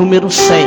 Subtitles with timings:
[0.00, 0.66] número 100.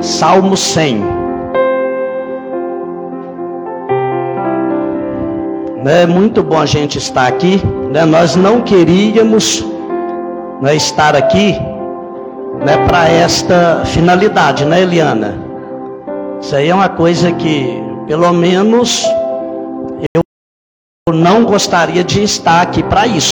[0.00, 1.00] Salmo 100.
[5.86, 7.62] É muito bom a gente estar aqui.
[7.92, 8.04] Né?
[8.04, 9.64] Nós não queríamos
[10.60, 11.52] né, estar aqui
[12.64, 15.38] né, para esta finalidade, né, Eliana?
[16.40, 19.04] Isso aí é uma coisa que, pelo menos,
[20.14, 23.31] eu não gostaria de estar aqui para isso.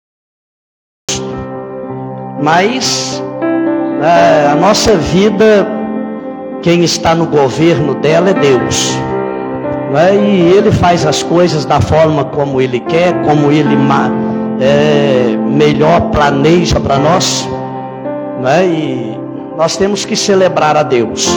[2.41, 3.21] Mas
[4.01, 5.67] é, a nossa vida,
[6.61, 8.97] quem está no governo dela é Deus.
[9.91, 10.15] Né?
[10.15, 13.75] E Ele faz as coisas da forma como Ele quer, como Ele
[14.61, 17.47] é, melhor planeja para nós.
[18.41, 18.65] Né?
[18.65, 19.19] E
[19.57, 21.27] nós temos que celebrar a Deus.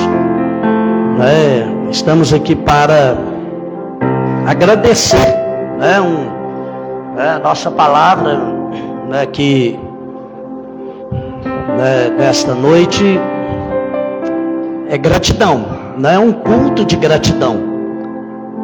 [1.19, 1.69] Né?
[1.91, 3.17] Estamos aqui para
[4.47, 5.43] agradecer.
[6.01, 7.41] Um, né?
[7.43, 8.41] Nossa palavra
[9.27, 9.79] que
[11.77, 12.15] né?
[12.17, 13.21] nesta noite
[14.89, 15.65] é gratidão.
[15.99, 16.15] Né?
[16.15, 17.59] É um culto de gratidão.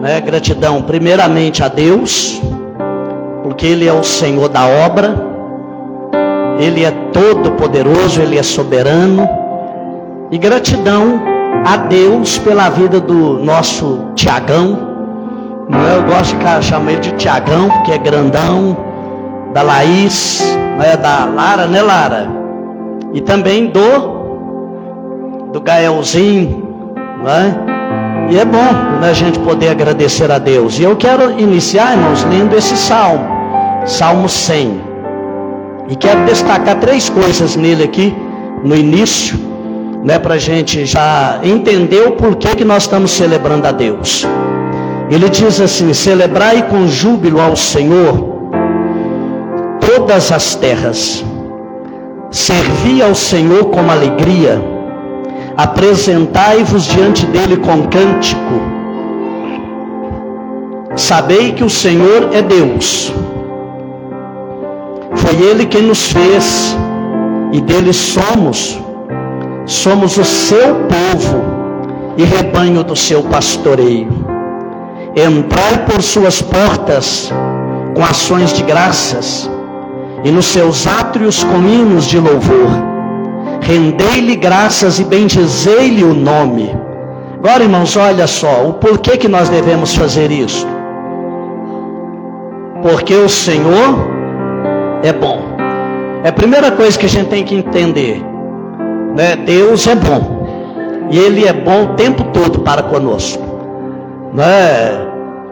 [0.01, 0.21] Né?
[0.21, 2.41] Gratidão primeiramente a Deus,
[3.43, 5.15] porque Ele é o Senhor da obra.
[6.59, 9.29] Ele é todo poderoso, Ele é soberano.
[10.31, 11.21] E gratidão
[11.65, 14.87] a Deus pela vida do nosso Tiagão.
[15.71, 18.77] Eu gosto de chamar ele de Tiagão, porque é grandão.
[19.53, 20.43] Da Laís,
[20.79, 22.38] né, da Lara, né Lara?
[23.13, 24.19] E também do
[25.53, 27.57] do Gaelzinho, né?
[28.31, 30.79] E é bom né, a gente poder agradecer a Deus.
[30.79, 33.27] E eu quero iniciar, irmãos, lendo esse salmo,
[33.87, 34.81] Salmo 100.
[35.89, 38.15] E quero destacar três coisas nele aqui,
[38.63, 39.49] no início
[40.03, 44.27] né, para a gente já entender o porquê que nós estamos celebrando a Deus.
[45.11, 48.39] Ele diz assim: celebrai com júbilo ao Senhor
[49.81, 51.25] todas as terras,
[52.31, 54.63] servi ao Senhor com alegria,
[55.57, 58.61] apresentai-vos diante dele com cântico.
[60.97, 63.13] Sabei que o Senhor é Deus.
[65.15, 66.77] Foi Ele quem nos fez
[67.53, 68.81] e dele somos
[69.69, 71.45] somos o seu povo
[72.17, 74.09] e rebanho do seu pastoreio.
[75.15, 77.31] Entrai por suas portas
[77.95, 79.49] com ações de graças
[80.25, 82.71] e nos seus átrios com hinos de louvor.
[83.61, 86.75] Rendei-lhe graças e bendizei-lhe o nome.
[87.39, 90.67] Agora, irmãos, olha só, o porquê que nós devemos fazer isso?
[92.83, 94.09] Porque o Senhor
[95.03, 95.43] é bom.
[96.25, 98.23] É a primeira coisa que a gente tem que entender.
[99.17, 99.37] Né?
[99.37, 100.47] Deus é bom.
[101.11, 103.43] E Ele é bom o tempo todo para conosco.
[104.33, 105.08] Né?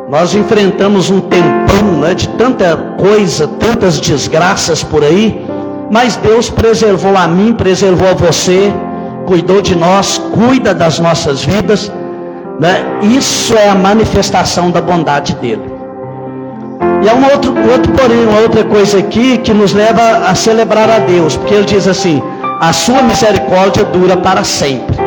[0.09, 5.45] Nós enfrentamos um tempão né, de tanta coisa, tantas desgraças por aí,
[5.91, 8.73] mas Deus preservou a mim, preservou a você,
[9.27, 11.91] cuidou de nós, cuida das nossas vidas.
[12.61, 12.85] Né?
[13.03, 15.75] Isso é a manifestação da bondade dele.
[17.03, 20.89] E há um outro, outro porém, uma outra coisa aqui que nos leva a celebrar
[20.89, 22.23] a Deus, porque ele diz assim:
[22.61, 25.06] a sua misericórdia dura para sempre.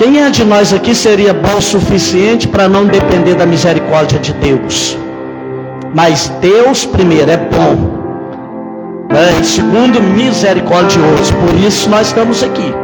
[0.00, 4.32] Quem é de nós aqui seria bom o suficiente para não depender da misericórdia de
[4.32, 4.96] Deus?
[5.94, 7.74] Mas Deus, primeiro, é bom.
[9.12, 9.42] Né?
[9.42, 11.34] Segundo, misericordioso.
[11.34, 12.74] Por isso nós estamos aqui.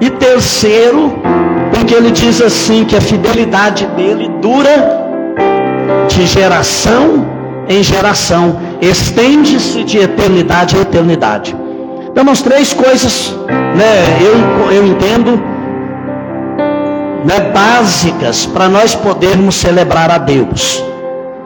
[0.00, 1.12] E terceiro,
[1.74, 5.04] porque ele diz assim: que a fidelidade dele dura
[6.08, 7.26] de geração
[7.68, 11.54] em geração, estende-se de eternidade a eternidade.
[12.14, 13.36] Temos três coisas,
[13.76, 15.53] né, eu, eu entendo,
[17.24, 20.84] né, básicas para nós podermos celebrar a Deus.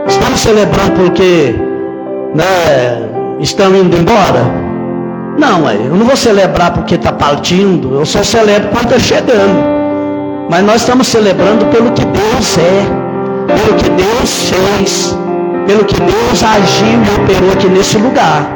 [0.06, 1.54] Estamos celebrando porque
[2.34, 3.08] né,
[3.40, 4.68] estão indo embora?
[5.38, 9.78] Não, eu não vou celebrar porque está partindo, eu só celebro quando está chegando.
[10.50, 13.08] Mas nós estamos celebrando pelo que Deus é,
[13.46, 15.16] pelo que Deus fez,
[15.66, 18.50] pelo que Deus agiu e operou aqui nesse lugar.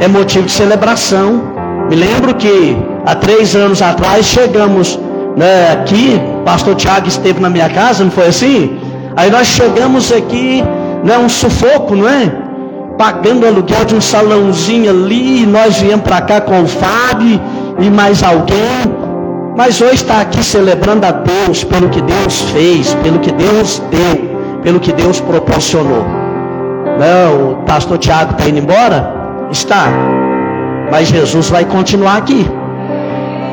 [0.00, 1.52] É motivo de celebração.
[1.90, 4.98] Me lembro que há três anos atrás chegamos
[5.36, 8.78] né, aqui, pastor Tiago esteve na minha casa, não foi assim?
[9.16, 10.62] Aí nós chegamos aqui,
[11.04, 12.32] né, um sufoco, não é?
[12.96, 17.40] Pagando aluguel de um salãozinho ali, e nós viemos para cá com o Fábio
[17.78, 18.56] e mais alguém.
[19.56, 24.60] Mas hoje está aqui celebrando a Deus pelo que Deus fez, pelo que Deus deu,
[24.62, 26.04] pelo que Deus proporcionou.
[26.98, 29.12] Não, o pastor Tiago está indo embora?
[29.50, 29.86] Está.
[30.90, 32.46] Mas Jesus vai continuar aqui.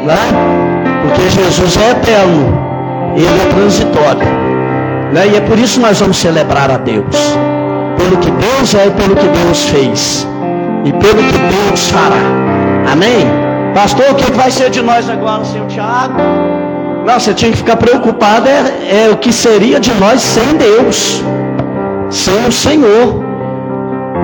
[0.06, 0.18] Né?
[1.04, 2.59] Porque Jesus é eterno.
[3.16, 4.28] Ele é transitório.
[5.14, 5.28] Né?
[5.34, 7.16] E é por isso que nós vamos celebrar a Deus.
[7.98, 10.28] Pelo que Deus é e pelo que Deus fez.
[10.86, 12.92] e pelo que Deus fará.
[12.92, 13.28] Amém?
[13.74, 16.16] Pastor, o que vai ser de nós agora, seu Tiago?
[17.06, 21.24] Não, você tinha que ficar preocupado é, é o que seria de nós sem Deus,
[22.10, 23.24] sem o Senhor.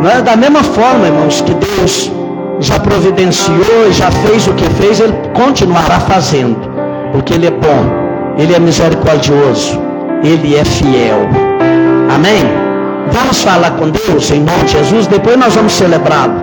[0.02, 2.12] Não é da mesma forma, irmãos, que Deus
[2.60, 6.58] já providenciou, já fez o que fez, Ele continuará fazendo,
[7.12, 8.05] porque Ele é bom,
[8.38, 9.80] Ele é misericordioso,
[10.24, 11.28] Ele é fiel.
[12.14, 12.44] Amém?
[13.12, 16.34] Vamos falar com Deus em nome de Jesus, depois nós vamos celebrá-lo.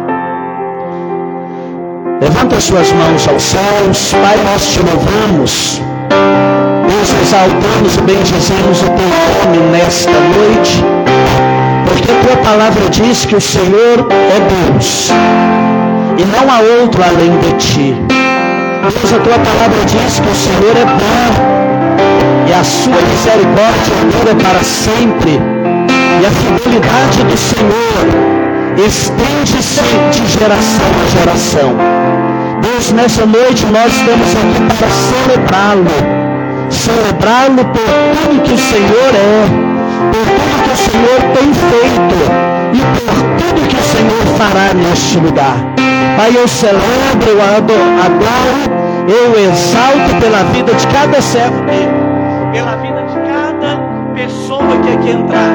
[2.20, 5.82] Levanta suas mãos aos céus, Pai, nós te louvamos.
[6.88, 10.84] Deus, exaltamos e bendizemos o teu nome nesta noite,
[11.84, 15.10] porque a tua palavra diz que o Senhor é Deus
[16.16, 17.96] e não há outro além de ti.
[18.08, 21.61] Deus, a tua palavra diz que o Senhor é bom
[22.46, 25.40] e a sua misericórdia dura para sempre,
[26.20, 28.32] e a fidelidade do Senhor
[28.86, 31.76] estende-se de geração a geração.
[32.62, 36.22] Deus, nessa noite nós estamos aqui para celebrá-lo.
[36.70, 39.44] Celebrá-lo por tudo que o Senhor é,
[40.10, 42.16] por tudo que o Senhor tem feito
[42.72, 45.56] e por tudo que o Senhor fará neste lugar.
[46.16, 46.82] Pai, eu celebro,
[47.26, 51.90] eu adoro, eu exalto pela vida de cada servo dele,
[52.52, 53.80] pela vida de cada
[54.14, 55.50] pessoa que aqui entrar.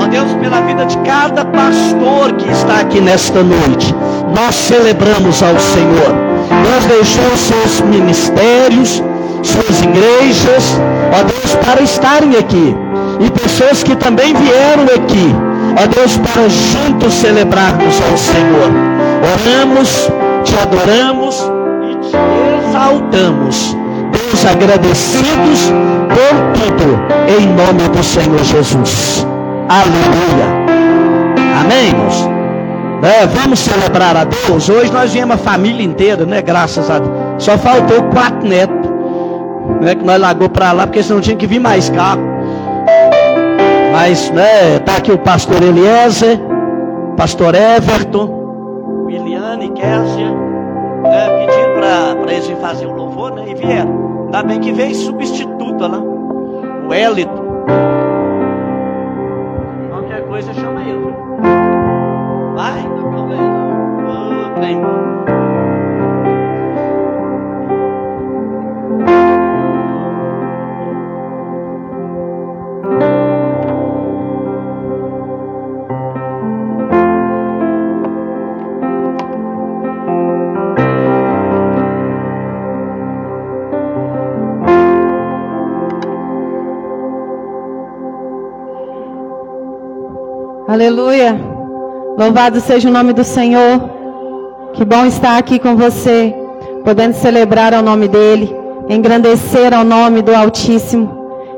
[0.00, 3.94] Ó Deus, pela vida de cada pastor que está aqui nesta noite.
[4.34, 6.28] Nós celebramos ao Senhor.
[6.62, 9.02] Deus deixou seus ministérios,
[9.42, 10.80] suas igrejas,
[11.12, 12.74] ó Deus, para estarem aqui.
[13.20, 15.34] E pessoas que também vieram aqui,
[15.76, 18.70] ó Deus, para juntos celebrarmos ao Senhor.
[19.34, 20.10] Oramos,
[20.44, 21.50] te adoramos
[21.90, 22.16] e te
[22.68, 23.76] exaltamos
[24.48, 25.72] agradecidos
[26.08, 26.98] por tudo,
[27.28, 29.26] em nome do Senhor Jesus.
[29.68, 30.68] Aleluia.
[31.60, 32.28] Amém, irmãos?
[33.02, 34.68] É, vamos celebrar a Deus.
[34.68, 36.42] Hoje nós viemos a família inteira, né?
[36.42, 37.12] Graças a Deus.
[37.38, 38.88] Só faltou quatro netos.
[39.82, 42.22] Né, que nós largou para lá, porque senão tinha que vir mais carro.
[43.92, 46.40] Mas, né, tá aqui o pastor Eliezer,
[47.18, 50.30] pastor Everton, Williane, Késia,
[51.02, 53.44] né, pedindo para eles fazer o louvor, né?
[53.46, 54.07] E vieram.
[54.28, 56.00] Ainda bem que veio substituta lá.
[56.00, 57.32] O Elito.
[59.88, 61.14] Qualquer coisa chama ele.
[62.54, 63.56] Vai, não tem problema.
[64.06, 64.97] Oh, trem
[90.78, 91.36] Aleluia.
[92.16, 93.80] Louvado seja o nome do Senhor.
[94.74, 96.32] Que bom estar aqui com você,
[96.84, 98.54] podendo celebrar ao nome dEle,
[98.88, 101.10] engrandecer ao nome do Altíssimo.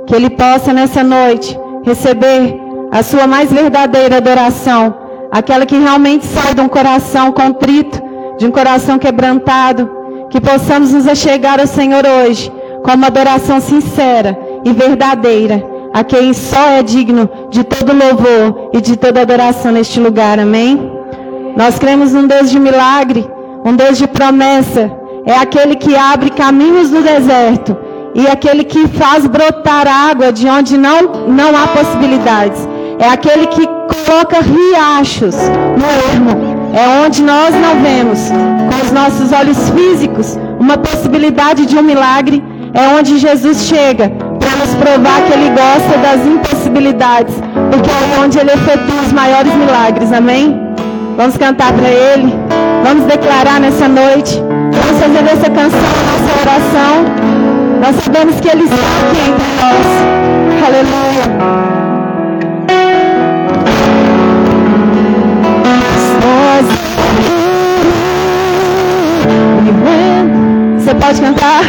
[0.07, 2.59] Que Ele possa nessa noite receber
[2.91, 4.95] a sua mais verdadeira adoração,
[5.31, 8.01] aquela que realmente sai de um coração contrito,
[8.39, 9.91] de um coração quebrantado.
[10.31, 12.51] Que possamos nos achegar ao Senhor hoje
[12.83, 14.35] com uma adoração sincera
[14.65, 15.63] e verdadeira
[15.93, 20.93] a quem só é digno de todo louvor e de toda adoração neste lugar, amém?
[21.57, 23.29] Nós cremos num Deus de milagre,
[23.65, 24.91] um Deus de promessa,
[25.27, 27.77] é aquele que abre caminhos no deserto
[28.15, 32.69] e aquele que faz brotar água de onde não, não há possibilidades,
[32.99, 36.31] é aquele que coloca riachos no ermo,
[36.73, 42.43] é onde nós não vemos com os nossos olhos físicos uma possibilidade de um milagre,
[42.73, 44.30] é onde Jesus chega
[44.61, 47.35] Vamos provar que Ele gosta das impossibilidades,
[47.71, 50.61] porque é onde Ele efetua os maiores milagres, amém?
[51.17, 52.39] Vamos cantar para Ele,
[52.85, 57.05] vamos declarar nessa noite, vamos fazer dessa canção nossa oração.
[57.81, 59.87] Nós sabemos que Ele está aqui entre nós,
[60.67, 61.71] aleluia.
[70.77, 71.63] Você pode cantar?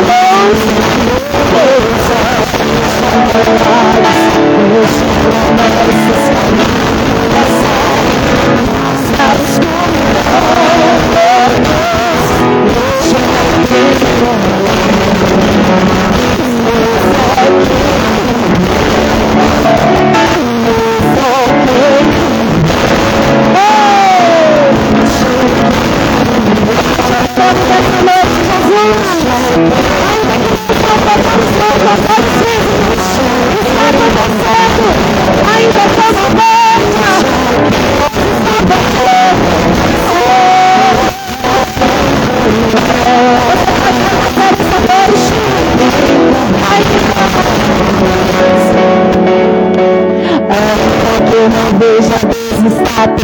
[0.00, 0.83] Meu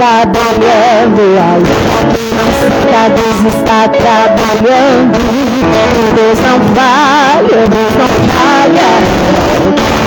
[0.00, 1.20] trabalhando
[2.32, 5.20] não sinta Deus está trabalhando
[6.16, 8.90] Deus não falha, Deus não falha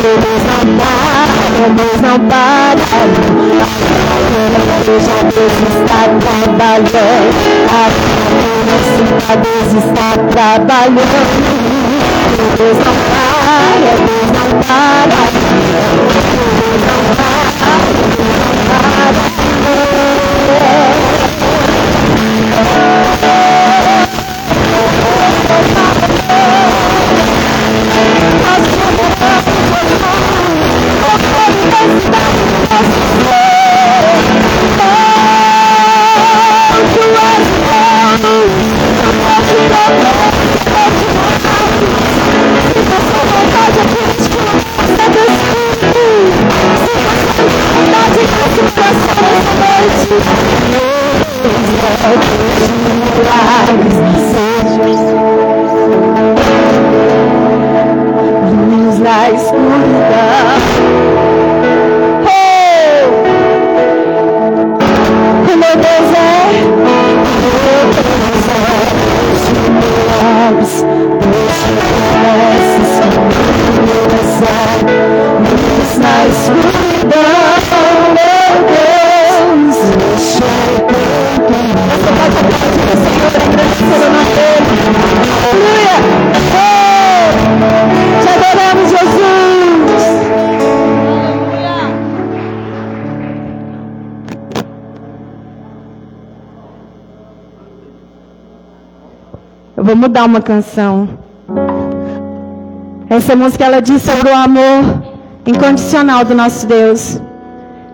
[0.01, 1.37] Deus não para,
[1.75, 2.17] Deus não
[4.83, 6.97] Veja Deus está trabalhando
[7.77, 8.75] Ainda
[9.43, 11.03] Deus está trabalhando
[12.57, 14.82] Deus não para, Deus não para
[100.03, 101.07] mudar uma canção.
[103.09, 105.01] Essa música ela diz sobre o amor
[105.45, 107.21] incondicional do nosso Deus.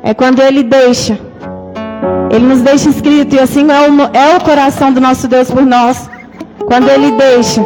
[0.01, 1.19] É quando Ele deixa.
[2.31, 5.63] Ele nos deixa escrito e assim é o, é o coração do nosso Deus por
[5.63, 6.09] nós.
[6.65, 7.61] Quando Ele deixa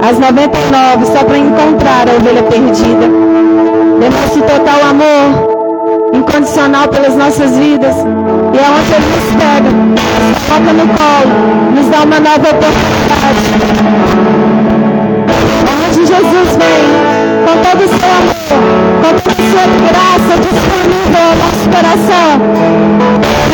[0.00, 3.06] as 99 só para encontrar a ovelha perdida.
[3.98, 5.47] Demonstra total amor
[6.38, 7.96] incondicional pelas nossas vidas.
[7.96, 11.34] E é onde Ele nos pega, nos coloca no colo,
[11.74, 13.44] nos dá uma nova oportunidade.
[15.86, 16.82] Onde Jesus vem,
[17.44, 18.34] com todo o seu amor,
[19.02, 22.28] com toda a sua graça disponível ao nosso coração.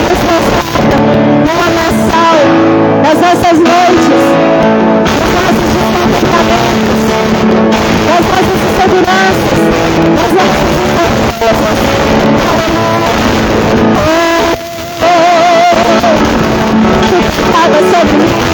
[0.05, 0.97] Nos constata
[1.41, 2.37] no lamaçal
[3.03, 4.23] das nossas noites,
[5.09, 7.01] dos nossos descontentamentos,
[8.09, 9.59] das nossas inseguranças,
[10.17, 10.74] das nossas
[17.77, 18.54] of a sudden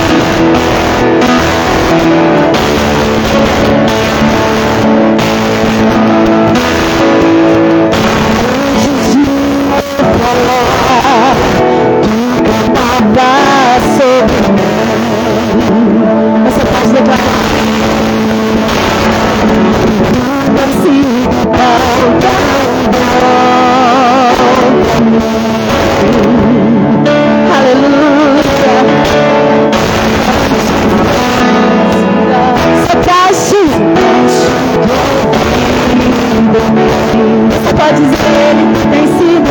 [37.93, 39.51] dizer ele que tem sido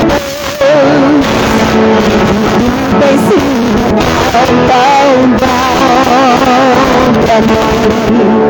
[0.59, 1.19] bom,
[2.99, 3.49] tem sido
[4.67, 4.89] bom.
[7.25, 8.48] Pra mim.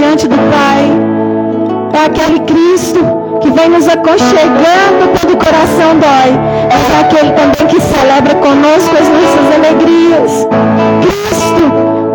[0.00, 0.82] Diante do Pai.
[1.92, 3.00] É aquele Cristo
[3.42, 6.30] que vem nos aconchegando quando o coração dói.
[6.70, 10.48] É aquele também que celebra conosco as nossas alegrias.
[11.02, 11.64] Cristo,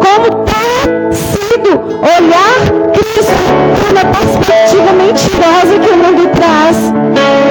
[0.01, 3.45] como tem sido olhar Cristo
[3.91, 6.77] uma perspectiva mentirosa que o mundo traz.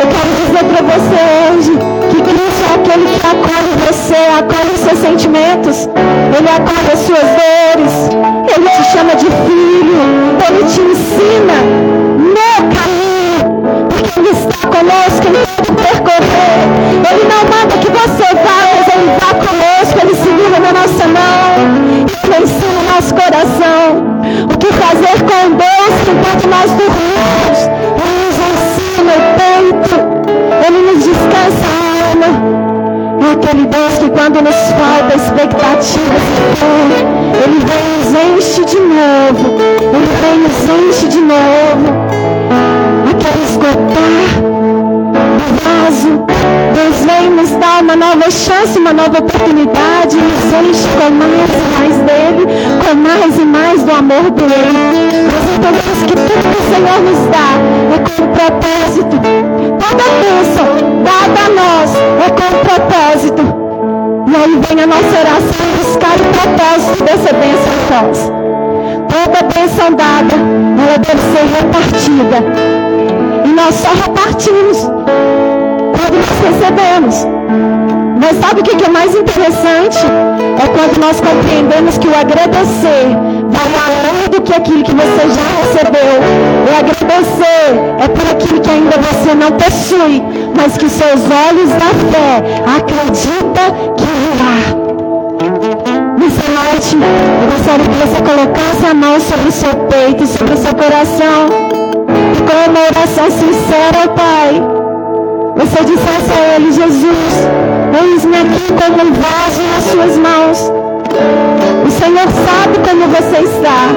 [0.03, 1.73] Eu quero dizer para você hoje
[2.11, 5.89] que Cristo é aquele que acolhe você, acolhe os seus sentimentos,
[6.37, 8.15] Ele acolhe as suas dores,
[8.57, 10.35] ele te chama de filho.
[10.47, 11.55] Ele te ensina
[12.19, 13.89] no caminho.
[13.89, 16.61] Porque Ele está conosco em todo percorrer.
[17.11, 19.99] Ele não manda que você vá, mas Ele vá conosco.
[20.03, 22.05] Ele segura na nossa mão.
[22.25, 23.83] Ele ensina o nosso coração.
[24.53, 27.61] O que fazer com Deus enquanto nós dormimos.
[28.03, 29.97] Ele nos ensina o peito.
[30.67, 32.31] Ele nos descansa a alma.
[33.27, 36.23] É aquele Deus quando nos falta expectativas
[37.45, 39.61] Ele vem e nos enche de novo.
[39.93, 41.87] Ele vem e nos enche de novo.
[43.11, 46.25] Aquele esgotar do vaso.
[46.75, 50.17] Deus vem nos dar uma nova chance, uma nova oportunidade.
[50.17, 52.47] Nos enche com mais e mais dele,
[52.83, 55.25] com mais e mais do amor dele.
[55.27, 57.51] Nós entendemos que tudo que o Senhor nos dá
[57.95, 59.17] é com propósito.
[59.81, 61.91] Toda bênção dada a nós
[62.25, 63.54] é com propósito.
[64.35, 68.33] E aí vem a nossa oração buscar o propósito dessa bênção em nós.
[69.09, 72.39] Toda bênção dada, ela deve ser repartida.
[73.45, 74.79] E nós só repartimos
[75.95, 77.25] quando nós recebemos.
[78.21, 79.99] Mas sabe o que é mais interessante?
[79.99, 83.07] É quando nós compreendemos que o agradecer
[83.51, 86.19] vai além do que aquilo que você já recebeu.
[86.65, 87.67] O agradecer
[88.03, 90.23] é por aquilo que ainda você não possui,
[90.57, 92.43] mas que seus olhos da fé
[92.79, 94.04] acreditam que
[96.85, 100.75] noite, eu gostaria que você colocasse a mão sobre o seu peito sobre o seu
[100.75, 101.49] coração.
[102.35, 104.63] E com uma oração sincera, Pai.
[105.57, 107.35] Você dissesse a Ele, Jesus,
[108.03, 110.73] eis-me aqui como um vaso nas suas mãos.
[111.87, 113.89] O Senhor sabe como você está.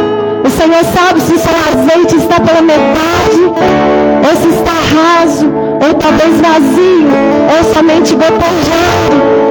[0.45, 5.93] O Senhor sabe se o seu azeite está pela metade, ou se está raso, ou
[5.95, 7.09] talvez vazio,
[7.57, 9.47] ou somente gotejando.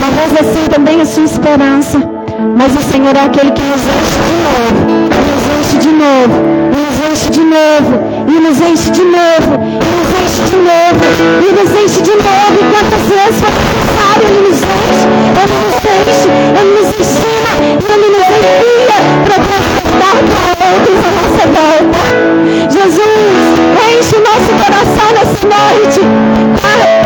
[0.00, 2.09] Talvez assim também a sua esperança.
[2.40, 4.80] Mas o Senhor é aquele que nos enche de novo,
[5.20, 6.36] nos enche de novo,
[6.72, 7.92] nos enche de novo,
[8.28, 11.04] e nos enche de novo, e nos enche de novo,
[11.40, 12.56] e nos enche de novo.
[12.56, 15.04] E quantas vezes for necessário, Ele nos enche,
[15.36, 21.12] Ele nos enche, Ele nos ensina, e Ele nos envia para transportar para outros a
[21.20, 22.00] nossa volta.
[22.70, 23.44] Jesus,
[23.92, 26.00] enche o nosso coração nessa noite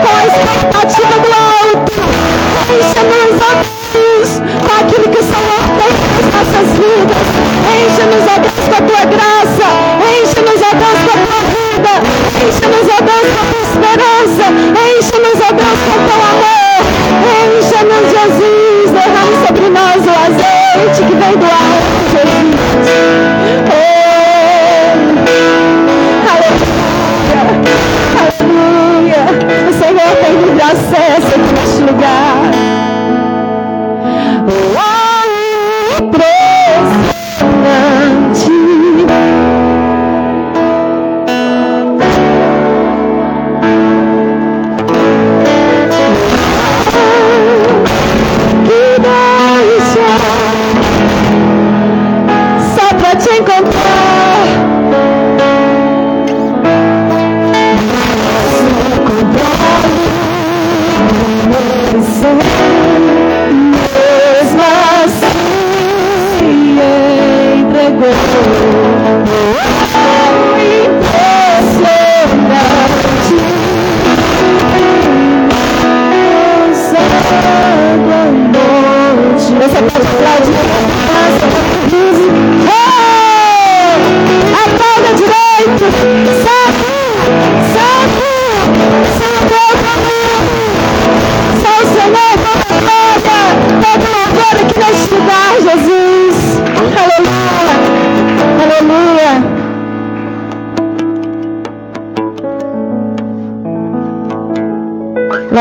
[0.00, 1.43] com a expectativa do
[7.94, 9.66] Enche-nos, ó Deus, com a tua graça.
[10.02, 11.92] Enche-nos, ó Deus, com a tua vida.
[12.42, 14.44] Enche-nos, ó Deus, com a tua esperança.
[14.82, 16.82] Enche-nos, ó Deus, com o teu amor.
[17.54, 18.90] Enche-nos, Jesus.
[18.90, 22.13] Derrame sobre nós o azeite que vem do alto,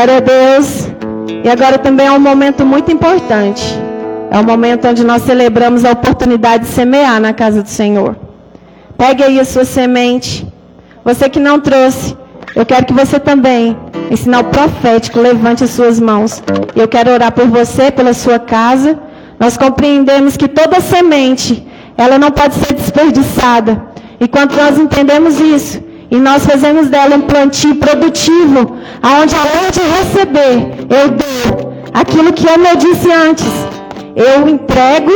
[0.04, 0.88] Glória a Deus.
[1.42, 3.64] E agora também é um momento muito importante.
[4.30, 8.14] É um momento onde nós celebramos a oportunidade de semear na casa do Senhor.
[8.98, 10.46] Pegue aí a sua semente.
[11.02, 12.14] Você que não trouxe,
[12.54, 13.78] eu quero que você também,
[14.10, 16.42] em sinal profético, levante as suas mãos.
[16.76, 18.98] Eu quero orar por você, pela sua casa.
[19.40, 23.82] Nós compreendemos que toda semente, ela não pode ser desperdiçada.
[24.20, 25.82] E quando nós entendemos isso,
[26.14, 32.46] e nós fazemos dela um plantio produtivo, aonde além de receber, eu dou aquilo que
[32.46, 33.52] eu disse antes.
[34.14, 35.10] Eu entrego,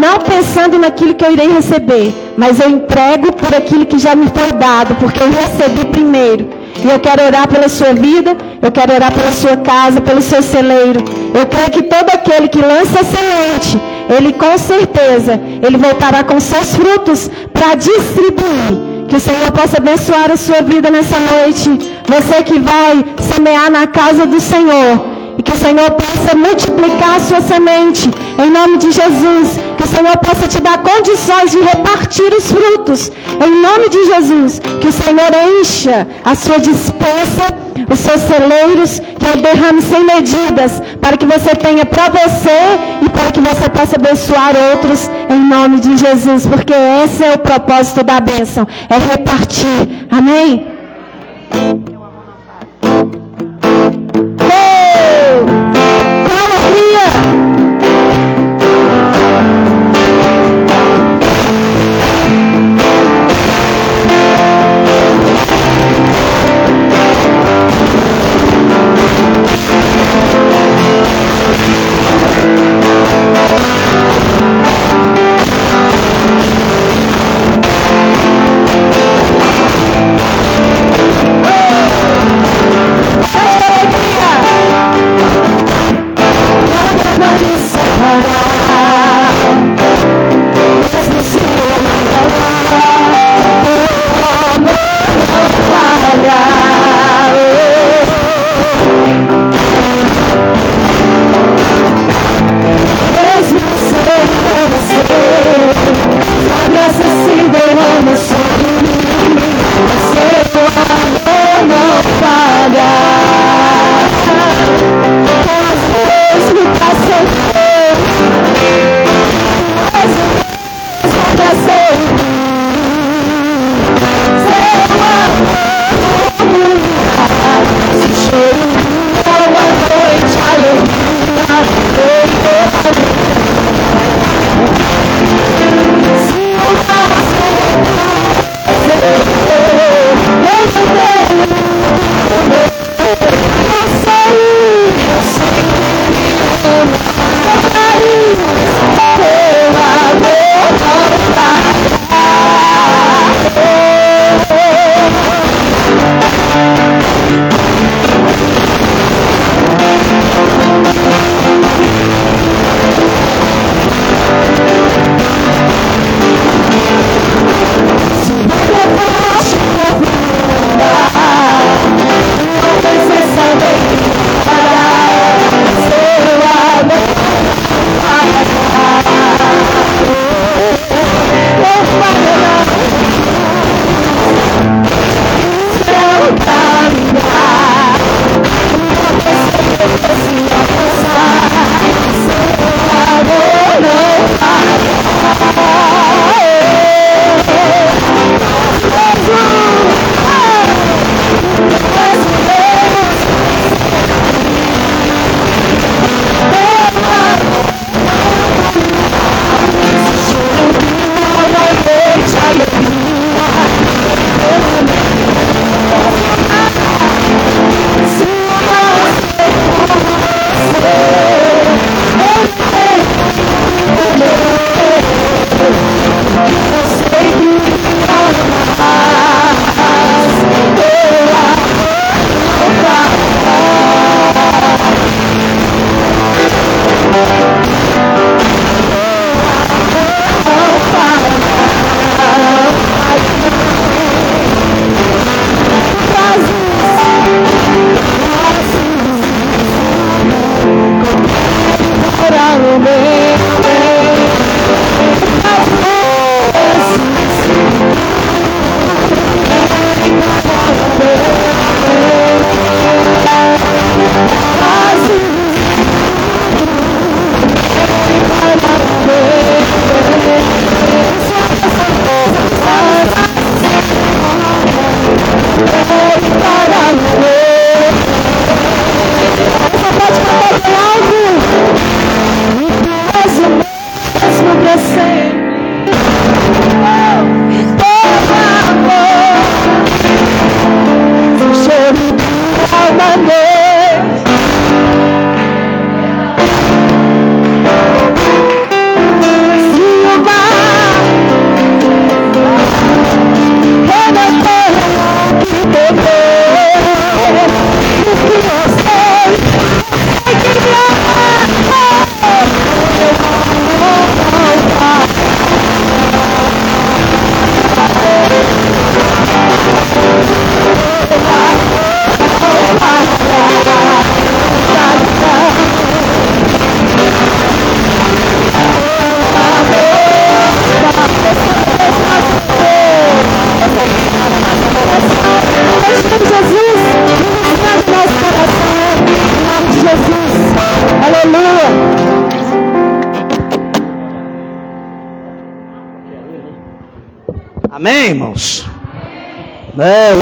[0.00, 4.28] não pensando naquilo que eu irei receber, mas eu entrego por aquilo que já me
[4.28, 6.48] foi dado, porque eu recebi primeiro.
[6.84, 10.40] E eu quero orar pela sua vida, eu quero orar pela sua casa, pelo seu
[10.40, 11.00] celeiro.
[11.34, 13.76] Eu creio que todo aquele que lança semente,
[14.16, 18.87] ele com certeza, ele voltará com seus frutos para distribuir.
[19.08, 21.70] Que o Senhor possa abençoar a sua vida nessa noite.
[22.06, 24.90] Você que vai semear na casa do Senhor.
[25.38, 28.10] E que o Senhor possa multiplicar a sua semente.
[28.44, 29.58] Em nome de Jesus.
[29.78, 33.10] Que o Senhor possa te dar condições de repartir os frutos.
[33.46, 34.60] Em nome de Jesus.
[34.80, 37.44] Que o Senhor encha a sua dispensa,
[37.90, 39.00] os seus celeiros.
[39.00, 40.82] Que eu derrame sem medidas.
[41.00, 42.58] Para que você tenha para você
[43.02, 45.10] e para que você possa abençoar outros.
[45.28, 46.46] Em nome de Jesus.
[46.46, 46.74] Porque
[47.04, 48.66] esse é o propósito da bênção.
[48.88, 50.06] É repartir.
[50.10, 50.66] Amém,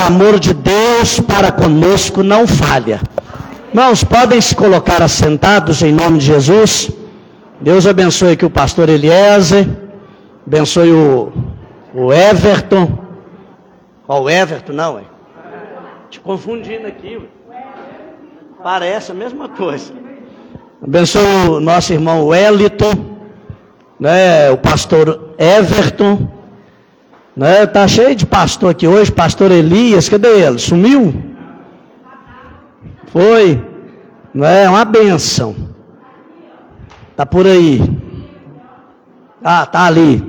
[0.07, 3.01] amor de Deus para conosco não falha.
[3.69, 6.91] Irmãos, podem se colocar assentados em nome de Jesus.
[7.61, 9.67] Deus abençoe aqui o pastor Eliezer,
[10.47, 11.33] abençoe o,
[11.93, 12.99] o Everton.
[14.07, 15.03] Ó, o Everton, não, é?
[16.09, 17.17] Te confundindo aqui,
[17.51, 17.65] ué.
[18.63, 19.93] Parece a mesma coisa.
[20.83, 22.95] Abençoe o nosso irmão Wellington,
[23.99, 26.36] né, o pastor Everton.
[27.37, 30.59] Né, tá cheio de pastor aqui hoje, pastor Elias, cadê ele?
[30.59, 31.15] Sumiu?
[33.09, 33.63] Foi.
[34.33, 35.55] Né, é uma benção.
[37.15, 37.83] Tá por aí.
[39.45, 40.23] Ah, tá ali.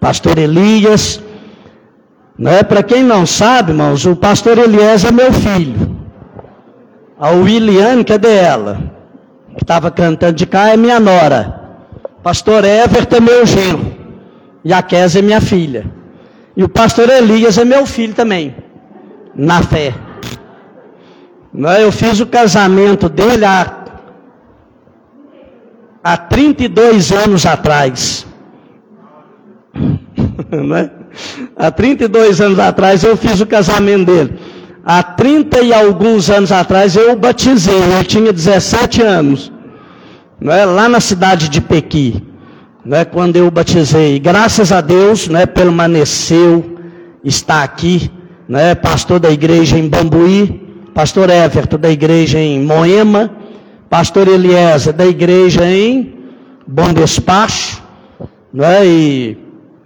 [0.00, 1.22] Pastor Elias.
[2.38, 2.62] Né?
[2.62, 5.96] Para quem não sabe, irmãos, o pastor Elias é meu filho.
[7.20, 8.90] A Williane, cadê ela?
[9.56, 11.60] Que estava cantando de cá é minha nora.
[12.22, 13.92] Pastor Everton é meu genro.
[14.64, 16.01] E a Kézia é minha filha.
[16.56, 18.54] E o pastor Elias é meu filho também.
[19.34, 19.94] Na fé.
[21.52, 21.82] Né?
[21.82, 23.82] Eu fiz o casamento dele há
[26.02, 28.26] há 32 anos atrás.
[30.50, 30.90] né?
[31.56, 34.38] Há 32 anos atrás eu fiz o casamento dele.
[34.84, 39.52] Há 30 e alguns anos atrás eu o batizei, ele tinha 17 anos.
[40.40, 40.64] Né?
[40.64, 42.31] Lá na cidade de Pequi.
[42.84, 43.04] Né?
[43.04, 44.18] Quando eu batizei.
[44.18, 45.46] Graças a Deus, né?
[45.46, 46.78] permaneceu,
[47.24, 48.10] está aqui.
[48.48, 48.74] Né?
[48.74, 50.60] Pastor da igreja em Bambuí.
[50.94, 53.42] Pastor Everton da igreja em Moema
[53.92, 56.14] pastor Eliezer da igreja em
[56.66, 57.82] Bom Despacho,
[58.50, 58.86] né?
[58.86, 59.36] e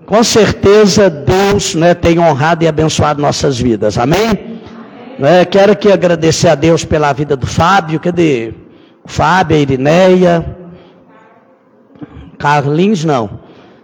[0.06, 4.60] com certeza Deus né, tem honrado e abençoado nossas vidas, amém?
[5.18, 8.54] Né, quero aqui agradecer a Deus pela vida do Fábio, cadê?
[9.04, 10.55] Fábio, a Irineia,
[12.38, 13.40] Carlinhos não,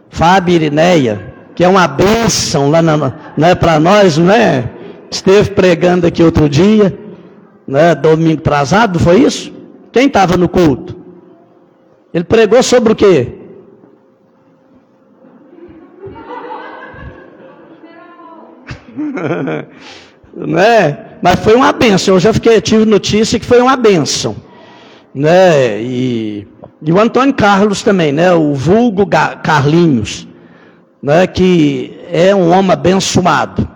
[0.09, 2.80] Fábio Irineia, que é uma bênção lá
[3.36, 4.70] né, para nós, não é?
[5.11, 6.98] Esteve pregando aqui outro dia,
[7.66, 9.53] né, domingo atrasado, foi isso?
[9.90, 10.96] Quem estava no culto?
[12.12, 13.38] Ele pregou sobre o quê?
[20.34, 21.18] Não é?
[21.22, 22.14] Mas foi uma benção.
[22.14, 24.36] Eu já fiquei, tive notícia que foi uma benção.
[25.14, 25.80] Né?
[25.82, 26.46] E,
[26.85, 28.33] e o Antônio Carlos também, né?
[28.33, 29.07] O vulgo
[29.43, 30.26] Carlinhos,
[31.03, 31.26] né?
[31.26, 33.68] Que é um homem abençoado,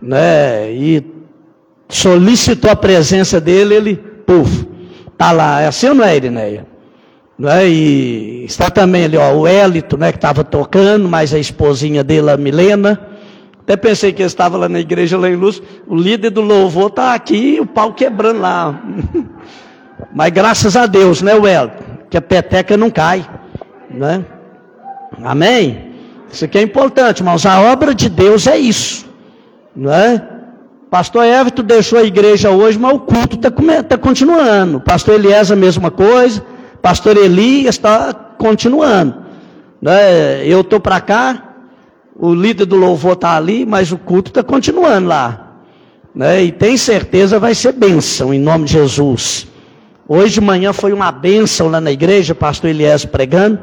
[0.00, 0.72] né?
[0.72, 1.04] E
[1.88, 4.68] solicitou a presença dele, ele, puf,
[5.18, 6.64] Está lá, é assim ou não é, Irineia?
[7.36, 7.68] Não é?
[7.68, 12.30] E está também ali, ó, o Hélito, né, que estava tocando, mas a esposinha dele,
[12.30, 13.00] a Milena.
[13.58, 15.60] Até pensei que ele estava lá na igreja, lá em Luz.
[15.88, 18.80] O líder do louvor está aqui, o pau quebrando lá.
[20.14, 21.87] mas graças a Deus, né, Hélito?
[22.10, 23.28] Que a peteca não cai.
[23.90, 24.24] Né?
[25.22, 25.92] Amém?
[26.30, 27.44] Isso aqui é importante, irmãos.
[27.46, 29.06] A obra de Deus é isso.
[29.74, 30.22] Não é?
[30.90, 33.50] Pastor Everton deixou a igreja hoje, mas o culto está
[33.82, 34.80] tá continuando.
[34.80, 36.42] Pastor Eliezer, a mesma coisa.
[36.80, 39.14] Pastor Elias está continuando.
[39.80, 40.46] Né?
[40.46, 41.42] Eu estou para cá,
[42.16, 45.56] o líder do louvor está ali, mas o culto está continuando lá.
[46.14, 46.44] Né?
[46.44, 49.46] E tem certeza vai ser bênção, em nome de Jesus.
[50.10, 53.58] Hoje de manhã foi uma bênção lá na igreja, pastor Eliezer pregando.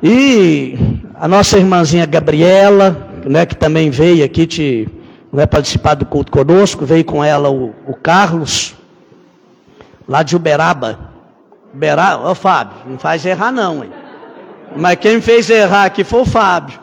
[0.00, 0.78] E
[1.16, 4.88] a nossa irmãzinha Gabriela, né, que também veio aqui te
[5.32, 8.76] vai participar do culto conosco, veio com ela o, o Carlos,
[10.06, 10.96] lá de Uberaba.
[11.74, 13.90] Uberaba, ô Fábio, não faz errar não, hein?
[14.76, 16.78] Mas quem fez errar aqui foi o Fábio.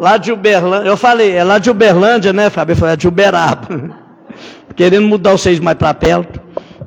[0.00, 2.74] Lá de Uberlândia, eu falei, é lá de Uberlândia, né, Fábio?
[2.74, 3.68] Foi é de Uberaba.
[4.74, 6.40] Querendo mudar vocês mais para perto.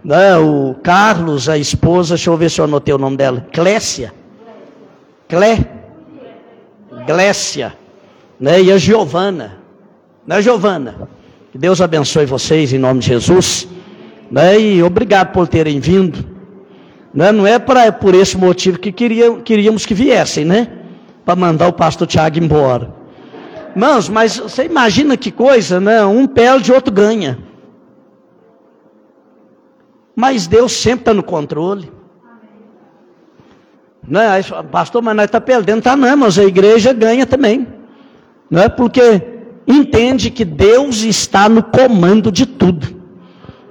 [0.04, 0.38] Né?
[0.38, 3.46] O Carlos, a esposa, deixa eu ver se eu anotei o nome dela.
[3.52, 4.14] Clécia.
[5.28, 5.60] Clé.
[7.06, 7.76] Glécia.
[8.40, 8.62] Né?
[8.62, 9.60] E a Giovana.
[10.30, 11.10] Né, Giovana?
[11.52, 13.68] Que Deus abençoe vocês em nome de Jesus.
[14.30, 16.24] Né, e obrigado por terem vindo.
[17.12, 20.68] Né, não é pra, por esse motivo que queria, queríamos que viessem, né?
[21.26, 22.94] Para mandar o pastor Tiago embora.
[23.76, 26.06] Irmãos, mas você imagina que coisa, né?
[26.06, 27.40] Um perde, outro ganha.
[30.20, 31.90] Mas Deus sempre está no controle.
[34.06, 34.22] Né?
[34.70, 35.82] Pastor, mas nós estamos tá perdendo.
[35.82, 37.66] Tá não, mas a igreja ganha também.
[38.52, 39.24] Não é porque
[39.66, 43.02] entende que Deus está no comando de tudo.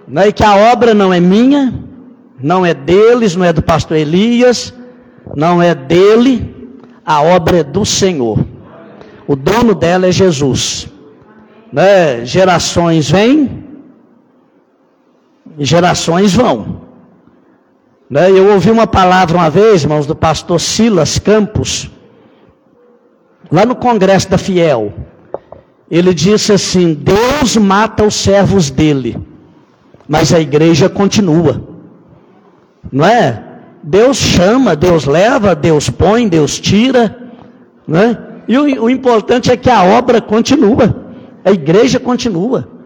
[0.09, 0.29] Né?
[0.29, 1.85] E que a obra não é minha,
[2.43, 4.73] não é deles, não é do pastor Elias,
[5.37, 8.43] não é dele, a obra é do Senhor.
[9.27, 10.89] O dono dela é Jesus.
[11.71, 12.25] Né?
[12.25, 13.58] Gerações vêm,
[15.59, 16.83] gerações vão.
[18.09, 18.31] Né?
[18.31, 21.91] Eu ouvi uma palavra uma vez, irmãos, do pastor Silas Campos,
[23.51, 24.93] lá no Congresso da Fiel,
[25.91, 29.19] ele disse assim: Deus mata os servos dele,
[30.09, 31.63] mas a igreja continua.
[32.91, 33.45] Não é?
[33.83, 37.17] Deus chama, Deus leva, Deus põe, Deus tira,
[37.87, 38.19] não é?
[38.47, 41.07] E o, o importante é que a obra continua,
[41.45, 42.78] a igreja continua.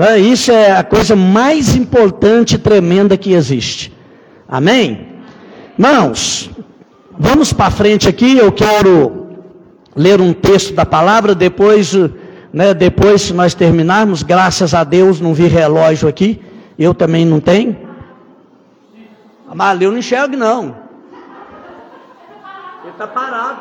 [0.00, 0.18] É?
[0.18, 3.92] Isso é a coisa mais importante e tremenda que existe.
[4.48, 5.18] Amém?
[5.78, 6.50] Irmãos,
[7.18, 9.28] vamos para frente aqui, eu quero
[9.94, 11.92] ler um texto da palavra, depois,
[12.52, 16.40] né, depois se nós terminarmos, graças a Deus não vi relógio aqui,
[16.78, 17.76] eu também não tenho.
[19.54, 20.74] Mas eu não enxergo não.
[22.82, 23.60] Ele está parado.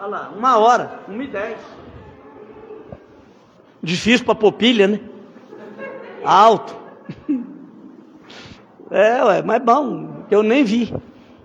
[0.00, 1.56] Olha lá, uma hora, uma e dez.
[3.86, 4.98] Difícil para pôr pilha, né?
[6.24, 6.74] Alto.
[8.90, 10.92] É, ué, mas bom, eu nem vi,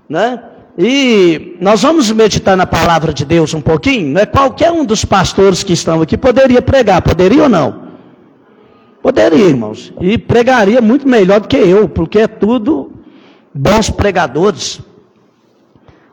[0.10, 0.44] né?
[0.76, 4.26] E nós vamos meditar na palavra de Deus um pouquinho, né?
[4.26, 7.89] Qualquer um dos pastores que estão aqui poderia pregar, poderia ou não?
[9.04, 9.94] Poderia, irmãos.
[10.02, 12.92] E pregaria muito melhor do que eu, porque é tudo
[13.54, 14.82] bons pregadores.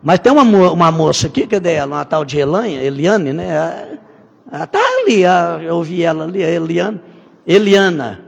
[0.02, 1.96] Mas tem uma, uma moça aqui, cadê ela?
[1.96, 3.98] Uma tal de Elanha, Eliane, né?
[4.50, 5.22] Ela está ali,
[5.66, 7.00] eu ouvi ela ali, a Eliane.
[7.46, 8.20] Eliana.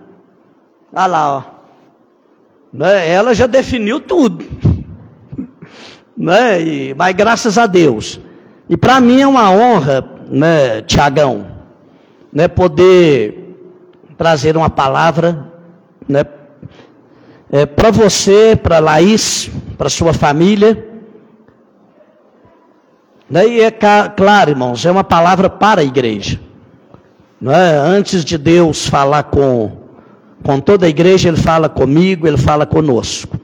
[0.92, 1.42] Olha lá, ó.
[2.72, 3.08] Né?
[3.08, 4.44] Ela já definiu tudo.
[6.16, 6.60] né?
[6.60, 8.20] E, mas graças a Deus.
[8.68, 11.46] E para mim é uma honra, né, Tiagão,
[12.32, 13.56] né, poder
[14.16, 15.50] trazer uma palavra
[16.08, 16.24] né,
[17.50, 20.89] é, para você, para Laís, para sua família.
[23.30, 26.40] E é claro, irmãos, é uma palavra para a igreja.
[27.40, 27.78] Né?
[27.78, 29.70] Antes de Deus falar com,
[30.42, 33.38] com toda a igreja, Ele fala comigo, Ele fala conosco.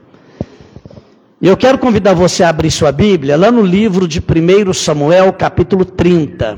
[1.41, 5.31] E eu quero convidar você a abrir sua Bíblia lá no livro de 1 Samuel,
[5.31, 6.57] capítulo 30.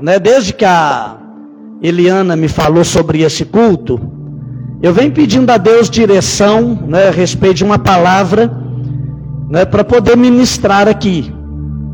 [0.00, 0.18] Né?
[0.18, 1.18] Desde que a
[1.82, 4.00] Eliana me falou sobre esse culto,
[4.80, 8.50] eu venho pedindo a Deus direção né, a respeito de uma palavra
[9.50, 11.32] né, para poder ministrar aqui.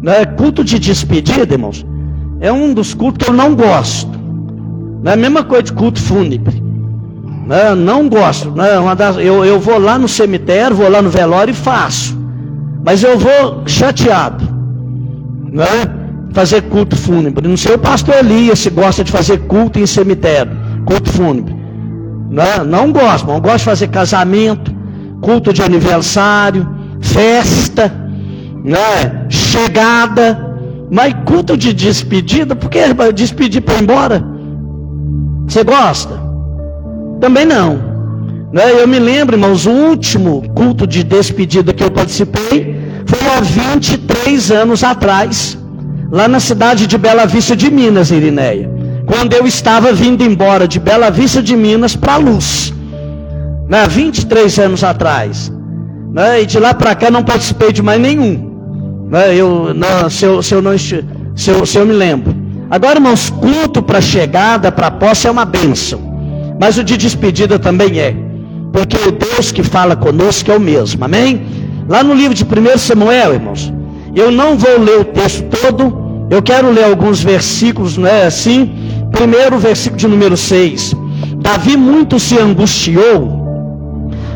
[0.05, 1.83] Né, culto de despedida, irmãos,
[2.39, 4.11] é um dos cultos que eu não gosto.
[5.03, 6.63] Não é a mesma coisa de culto fúnebre.
[7.47, 8.51] Né, não gosto.
[8.51, 8.67] Né,
[8.99, 12.15] das, eu, eu vou lá no cemitério, vou lá no velório e faço.
[12.85, 14.45] Mas eu vou chateado.
[15.51, 15.65] Né,
[16.35, 17.49] fazer culto fúnebre.
[17.49, 20.53] Não sei o pastor Elias se gosta de fazer culto em cemitério.
[20.85, 21.57] Culto fúnebre.
[22.29, 24.71] Não, não gosto, não gosto de fazer casamento,
[25.23, 26.69] culto de aniversário,
[27.01, 28.04] festa,
[28.65, 29.27] né?
[29.29, 30.57] chegada,
[30.91, 32.81] mas culto de despedida, porque
[33.15, 34.25] despedir para ir embora?
[35.47, 36.19] Você gosta?
[37.21, 37.79] Também não.
[38.53, 38.81] Né?
[38.81, 42.75] Eu me lembro, irmãos, o último culto de despedida que eu participei
[43.07, 45.59] foi há 23 anos atrás,
[46.11, 48.75] lá na cidade de Bela Vista de Minas, Irineia
[49.07, 52.73] quando eu estava vindo embora de Bela Vista de Minas para a Luz,
[53.69, 55.53] né, 23 anos atrás.
[56.13, 58.54] Né, e de lá para cá não participei de mais nenhum.
[59.09, 61.05] Né, eu, não, se, eu, se, eu não, se,
[61.49, 62.35] eu, se eu me lembro.
[62.71, 66.01] Agora, irmãos, culto para chegada, para posse é uma bênção.
[66.61, 68.17] Mas o de despedida também é.
[68.73, 71.05] Porque o Deus que fala conosco é o mesmo.
[71.05, 71.47] Amém?
[71.89, 73.73] Lá no livro de 1 Samuel, irmãos,
[74.15, 78.73] eu não vou ler o texto todo, eu quero ler alguns versículos, não é assim?
[79.13, 80.95] Primeiro, versículo de número 6.
[81.37, 83.29] Davi muito se angustiou,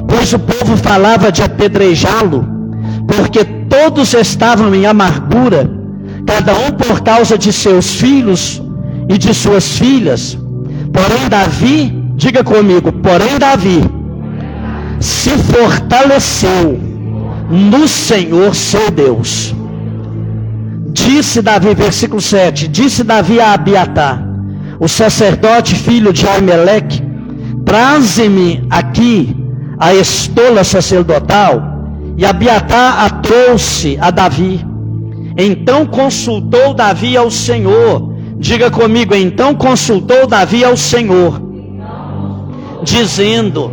[0.07, 2.47] pois o povo falava de apedrejá-lo,
[3.07, 5.71] porque todos estavam em amargura,
[6.27, 8.63] cada um por causa de seus filhos
[9.09, 10.39] e de suas filhas.
[10.93, 13.81] Porém, Davi, diga comigo, porém, Davi
[15.01, 16.79] se fortaleceu
[17.49, 19.55] no Senhor seu Deus
[21.07, 24.23] Disse Davi, versículo 7: Disse Davi a Abiatar,
[24.81, 27.03] o sacerdote filho de Aimeleque:
[27.65, 29.37] Traze-me aqui
[29.79, 31.78] a estola sacerdotal.
[32.19, 34.61] E Abiatar a trouxe a Davi.
[35.37, 38.13] Então consultou Davi ao Senhor.
[38.37, 41.41] Diga comigo, então consultou Davi ao Senhor,
[42.83, 43.73] dizendo: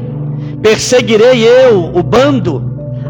[0.62, 2.62] Perseguirei eu o bando,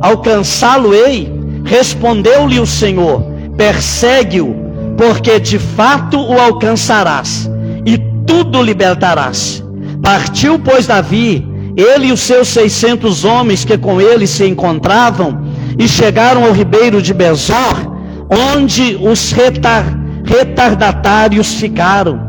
[0.02, 1.32] alcançá-lo-ei.
[1.66, 3.22] Respondeu-lhe o Senhor:
[3.58, 4.56] persegue-o,
[4.98, 7.50] porque de fato o alcançarás
[7.86, 9.64] e tudo libertarás.
[10.02, 15.46] Partiu, pois, Davi, ele e os seus seiscentos homens que com ele se encontravam,
[15.78, 17.96] e chegaram ao ribeiro de Bezor,
[18.30, 19.86] onde os retar,
[20.24, 22.20] retardatários ficaram.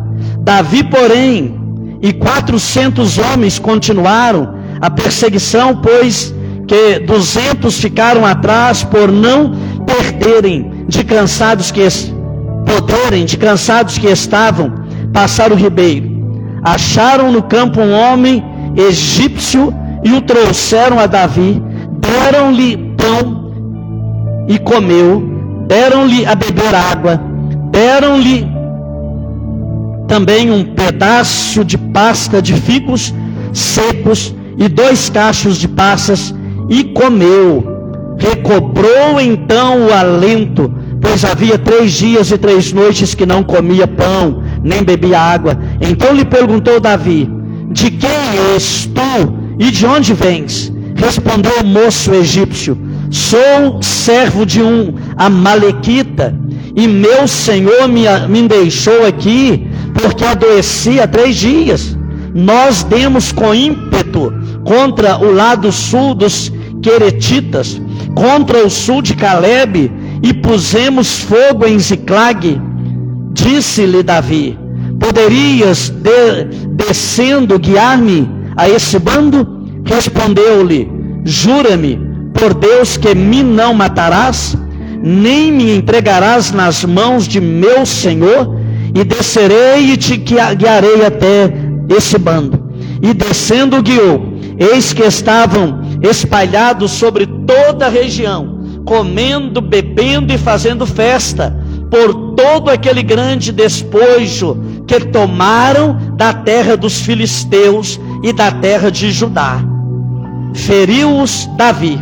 [0.41, 1.55] Davi, porém,
[2.03, 6.35] e quatrocentos homens continuaram a perseguição, pois
[6.67, 9.53] que duzentos ficaram atrás por não
[9.87, 11.87] perderem de cansados que
[12.67, 14.73] poderem, de cansados que estavam,
[15.13, 16.17] passar o ribeiro.
[16.63, 18.43] Acharam no campo um homem
[18.77, 19.73] egípcio
[20.05, 21.63] e o trouxeram a Davi.
[21.99, 23.53] Deram-lhe pão
[24.49, 25.23] e comeu,
[25.67, 27.21] deram-lhe a beber água,
[27.71, 28.47] deram-lhe
[30.07, 33.13] também um pedaço de pasta de figos
[33.53, 36.35] secos e dois cachos de passas
[36.69, 37.75] e comeu.
[38.19, 44.43] Recobrou então o alento, pois havia três dias e três noites que não comia pão,
[44.63, 45.59] nem bebia água.
[45.81, 47.31] Então lhe perguntou Davi:
[47.71, 50.73] De quem és tu e de onde vens?
[50.97, 52.79] Respondeu o moço egípcio:
[53.11, 56.39] Sou servo de um amalequita,
[56.75, 61.97] e meu senhor me, me deixou aqui, porque adoeci há três dias.
[62.35, 64.33] Nós demos com ímpeto
[64.65, 67.81] contra o lado sul dos Queretitas,
[68.15, 69.91] contra o sul de Caleb,
[70.23, 72.61] e pusemos fogo em Ziclag.
[73.33, 74.66] Disse-lhe Davi:
[75.07, 79.47] Poderias, de, descendo, guiar-me a esse bando?
[79.85, 80.91] Respondeu-lhe:
[81.25, 81.97] Jura-me,
[82.35, 84.59] por Deus, que me não matarás,
[85.01, 88.59] nem me entregarás nas mãos de meu senhor,
[88.93, 91.55] e descerei e te guiarei até
[91.97, 92.69] esse bando.
[93.01, 100.85] E descendo guiou, eis que estavam espalhados sobre toda a região, comendo, bebendo e fazendo
[100.85, 101.57] festa,
[101.89, 109.11] por todo aquele grande despojo que tomaram da terra dos filisteus e da terra de
[109.11, 109.61] Judá.
[110.55, 111.99] Feriu-os Davi,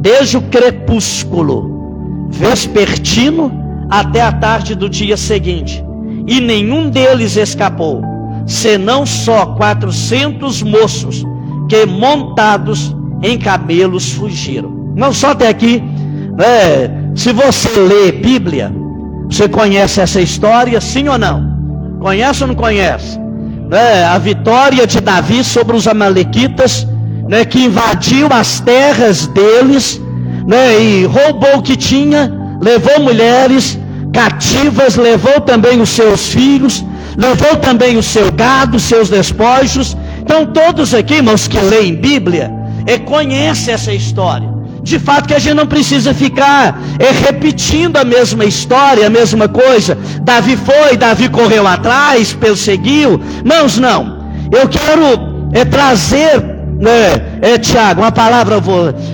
[0.00, 3.52] desde o crepúsculo vespertino
[3.90, 5.84] até a tarde do dia seguinte,
[6.26, 8.02] e nenhum deles escapou,
[8.46, 11.24] senão só quatrocentos moços
[11.68, 14.70] que montados em camelos fugiram.
[14.94, 15.82] Não só até aqui,
[16.38, 18.72] é, se você lê Bíblia,
[19.28, 21.55] você conhece essa história, sim ou não?
[22.00, 23.18] Conhece ou não conhece?
[23.70, 26.86] É, a vitória de Davi sobre os Amalequitas,
[27.28, 30.00] né, que invadiu as terras deles,
[30.46, 32.32] né, e roubou o que tinha,
[32.62, 33.78] levou mulheres
[34.12, 36.84] cativas, levou também os seus filhos,
[37.16, 39.96] levou também o seu gado, seus despojos.
[40.20, 42.50] Então, todos aqui, irmãos, que leem Bíblia,
[42.86, 44.55] é, conhecem essa história.
[44.86, 49.48] De fato que a gente não precisa ficar é, repetindo a mesma história, a mesma
[49.48, 49.98] coisa.
[50.22, 53.20] Davi foi, Davi correu atrás, perseguiu.
[53.44, 54.30] Não, não.
[54.48, 55.02] Eu quero
[55.52, 56.40] é, trazer,
[56.78, 58.62] né, é, Tiago, uma palavra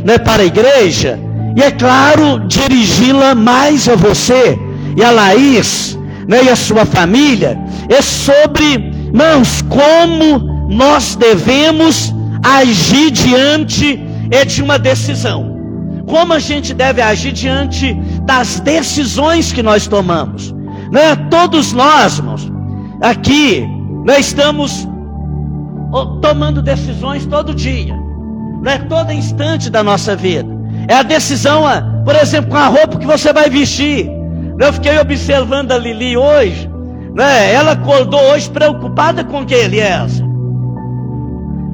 [0.05, 1.19] né, para a igreja.
[1.57, 4.59] E é claro, dirigi-la mais a você
[4.95, 5.99] e a Laís,
[6.29, 7.59] né, e a sua família.
[7.89, 8.75] É sobre,
[9.07, 13.99] irmãos, como nós devemos agir diante
[14.31, 15.52] é de uma decisão
[16.13, 17.95] como a gente deve agir diante
[18.25, 20.53] das decisões que nós tomamos.
[20.93, 21.17] Né?
[21.31, 22.53] Todos nós, irmãos,
[23.01, 23.67] aqui,
[24.05, 24.87] nós estamos
[26.21, 27.97] tomando decisões todo dia,
[28.61, 28.77] né?
[28.91, 30.47] todo instante da nossa vida.
[30.87, 31.63] É a decisão,
[32.05, 34.11] por exemplo, com a roupa que você vai vestir.
[34.61, 36.71] Eu fiquei observando a Lili hoje,
[37.15, 37.55] né?
[37.55, 40.32] ela acordou hoje preocupada com o que, Eliezer?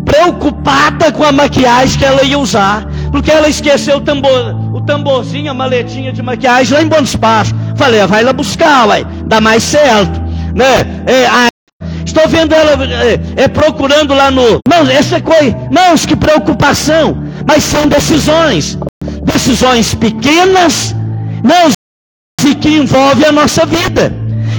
[0.08, 5.50] Preocupada com a maquiagem que ela ia usar, porque ela esqueceu o tambor, o tamborzinho,
[5.50, 7.54] a maletinha de maquiagem lá em Bom Espaço.
[7.76, 10.18] Falei, ah, vai lá buscar, vai, dá mais certo,
[10.54, 11.04] né?
[11.06, 11.48] É, a...
[12.04, 12.72] Estou vendo ela
[13.04, 14.58] é, é, procurando lá no.
[14.66, 15.54] Não, essa coisa.
[15.70, 17.22] Não, que preocupação.
[17.46, 18.78] Mas são decisões.
[19.24, 20.96] Decisões pequenas,
[21.44, 21.70] não,
[22.54, 24.12] que envolve a nossa vida.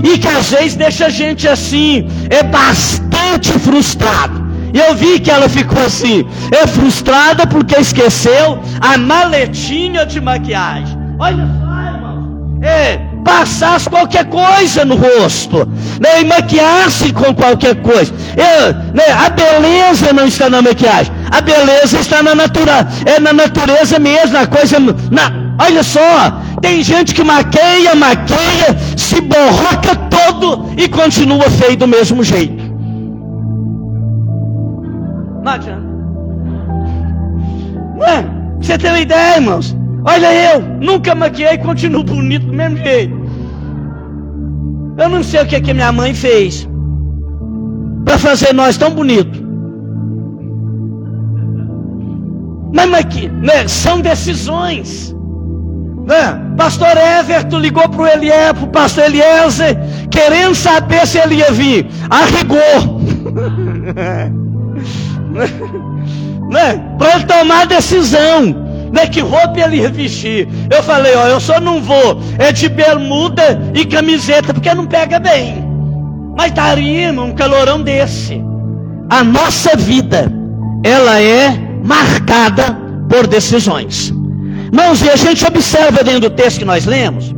[0.04, 4.49] E que às vezes deixa a gente assim, é bastante frustrado.
[4.74, 10.98] E eu vi que ela ficou assim, é frustrada porque esqueceu a maletinha de maquiagem.
[11.18, 12.60] Olha só, irmão.
[12.62, 15.68] É, passasse qualquer coisa no rosto,
[16.00, 18.14] né, e maquiasse com qualquer coisa.
[18.38, 23.34] É, né, a beleza não está na maquiagem, a beleza está na natureza, é na
[23.34, 24.80] natureza mesmo, a coisa.
[24.80, 31.88] Na, olha só, tem gente que maqueia, maqueia, se borroca todo e continua feio do
[31.88, 32.69] mesmo jeito.
[35.44, 35.90] Não adianta.
[37.98, 38.26] Ué,
[38.62, 39.76] você tem uma ideia, irmãos?
[40.06, 43.20] Olha eu, nunca maquiei e continuo bonito do mesmo jeito.
[44.98, 46.68] Eu não sei o que, é que minha mãe fez
[48.06, 49.40] para fazer nós tão bonitos.
[52.74, 55.16] Mas, que, né, são decisões.
[56.06, 56.42] Né?
[56.58, 59.78] Pastor Everton ligou para o Eliezer, para o pastor Eliezer,
[60.10, 61.88] querendo saber se ele ia vir.
[62.10, 62.22] A.
[66.50, 66.82] né?
[66.98, 68.68] Para tomar decisão.
[68.92, 70.48] Né, que roupa ele ia vestir.
[70.72, 75.20] Eu falei, ó, eu só não vou é de bermuda e camiseta, porque não pega
[75.20, 75.64] bem.
[76.36, 78.42] Mas daria um calorão desse.
[79.08, 80.32] A nossa vida,
[80.84, 82.76] ela é marcada
[83.08, 84.12] por decisões.
[84.72, 87.32] Irmãos, e a gente observa dentro do texto que nós lemos,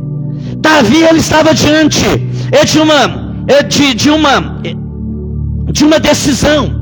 [0.58, 2.06] Davi ele estava diante
[2.52, 4.60] é de uma, é de, de uma,
[5.70, 6.81] de uma decisão.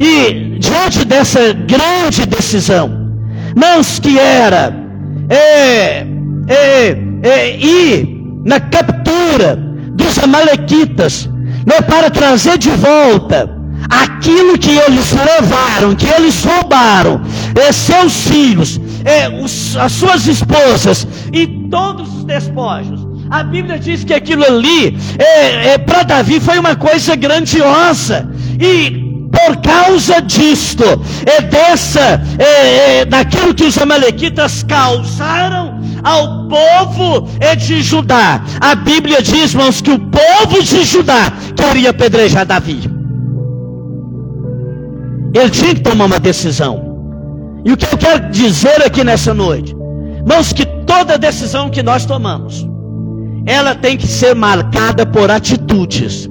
[0.00, 2.88] E diante dessa grande decisão,
[3.56, 4.72] mãos que era
[5.28, 6.06] é,
[6.48, 8.08] é, é, ir
[8.44, 9.56] na captura
[9.92, 11.28] dos amalequitas,
[11.66, 13.58] né, para trazer de volta
[13.90, 17.20] aquilo que eles levaram, que eles roubaram,
[17.54, 23.06] é, seus filhos, é, os, as suas esposas e todos os despojos.
[23.30, 28.30] A Bíblia diz que aquilo ali, é, é para Davi, foi uma coisa grandiosa.
[28.58, 29.07] E
[29.38, 30.84] por causa disto,
[31.26, 38.42] é dessa, é, é, daquilo que os amalequitas causaram ao povo de Judá.
[38.60, 42.80] A Bíblia diz, irmãos, que o povo de Judá queria apedrejar Davi.
[45.34, 46.88] Ele tinha que tomar uma decisão.
[47.64, 49.74] E o que eu quero dizer aqui nessa noite,
[50.16, 52.66] irmãos, que toda decisão que nós tomamos,
[53.46, 56.28] ela tem que ser marcada por atitudes.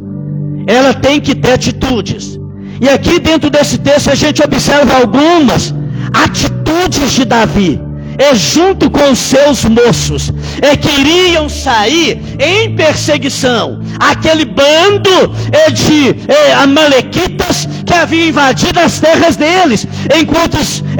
[0.67, 2.39] Ela tem que ter atitudes.
[2.79, 5.73] E aqui dentro desse texto a gente observa algumas
[6.13, 7.81] atitudes de Davi.
[8.19, 13.79] É junto com os seus moços, é queriam sair em perseguição.
[13.99, 20.57] Aquele bando é de é, amalequitas havia invadido as terras deles, enquanto,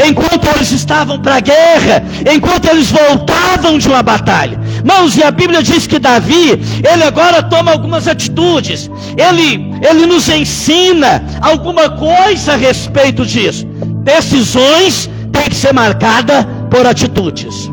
[0.07, 4.59] enquanto eles estavam para a guerra, enquanto eles voltavam de uma batalha.
[4.83, 10.29] Mãos, e a Bíblia diz que Davi, ele agora toma algumas atitudes, ele, ele nos
[10.29, 13.65] ensina alguma coisa a respeito disso.
[14.03, 17.69] Decisões têm que ser marcadas por atitudes.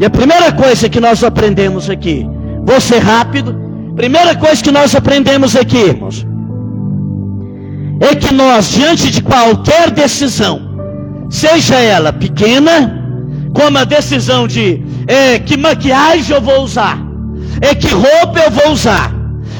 [0.00, 2.26] E a primeira coisa que nós aprendemos aqui,
[2.64, 3.56] vou ser rápido,
[3.96, 6.24] primeira coisa que nós aprendemos aqui, irmãos,
[8.00, 10.60] é que nós, diante de qualquer decisão,
[11.30, 12.94] seja ela pequena,
[13.52, 16.98] como a decisão de é, que maquiagem eu vou usar,
[17.60, 19.12] é que roupa eu vou usar,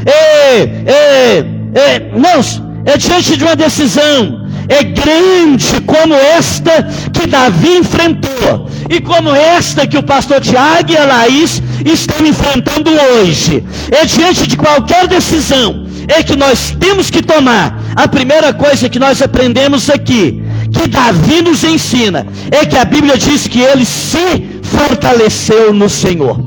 [0.06, 1.38] é, é,
[1.74, 2.40] é, não,
[2.84, 9.86] é diante de uma decisão é grande como esta que Davi enfrentou, e como esta
[9.86, 13.64] que o pastor Tiago e a Laís estão enfrentando hoje.
[13.90, 17.77] É diante de qualquer decisão é que nós temos que tomar.
[17.96, 23.16] A primeira coisa que nós aprendemos aqui, que Davi nos ensina, é que a Bíblia
[23.16, 26.38] diz que ele se fortaleceu no Senhor.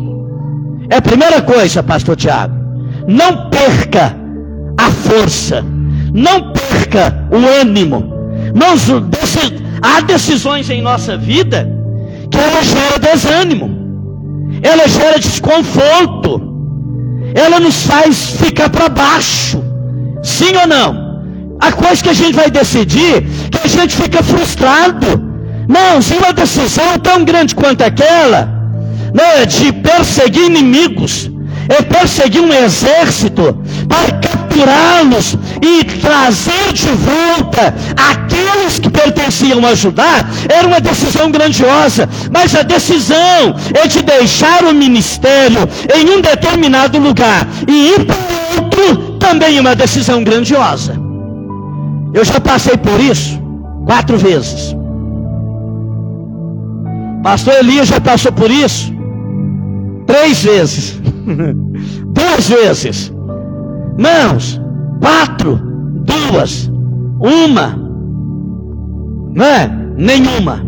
[0.90, 2.54] É a primeira coisa, pastor Tiago.
[3.08, 4.16] Não perca
[4.78, 5.64] a força
[6.14, 8.12] não perca o ânimo.
[8.46, 8.88] Irmãos,
[9.82, 11.68] há decisões em nossa vida
[12.30, 13.70] que ela gera desânimo,
[14.62, 16.42] ela gera desconforto,
[17.34, 19.64] ela nos faz ficar para baixo.
[20.24, 21.01] Sim ou não?
[21.62, 25.30] Há coisa que a gente vai decidir que a gente fica frustrado.
[25.68, 28.50] Não, se uma decisão tão grande quanto aquela,
[29.14, 31.30] não é de perseguir inimigos,
[31.70, 33.56] é perseguir um exército
[33.88, 42.10] para capturá-los e trazer de volta aqueles que pertenciam a Judá, era uma decisão grandiosa,
[42.32, 48.16] mas a decisão é de deixar o ministério em um determinado lugar e ir para
[48.58, 51.11] outro também é uma decisão grandiosa.
[52.14, 53.42] Eu já passei por isso
[53.86, 54.76] quatro vezes.
[57.24, 58.94] Pastor Elias já passou por isso
[60.06, 61.02] três vezes.
[62.14, 63.14] duas vezes.
[63.98, 64.60] Mãos,
[65.00, 65.60] quatro,
[66.06, 66.72] duas,
[67.20, 67.78] uma,
[69.34, 69.68] não é?
[69.98, 70.64] Nenhuma.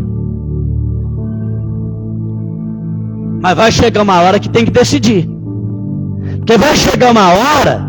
[3.42, 5.30] Mas vai chegar uma hora que tem que decidir.
[6.38, 7.82] Porque vai chegar uma hora,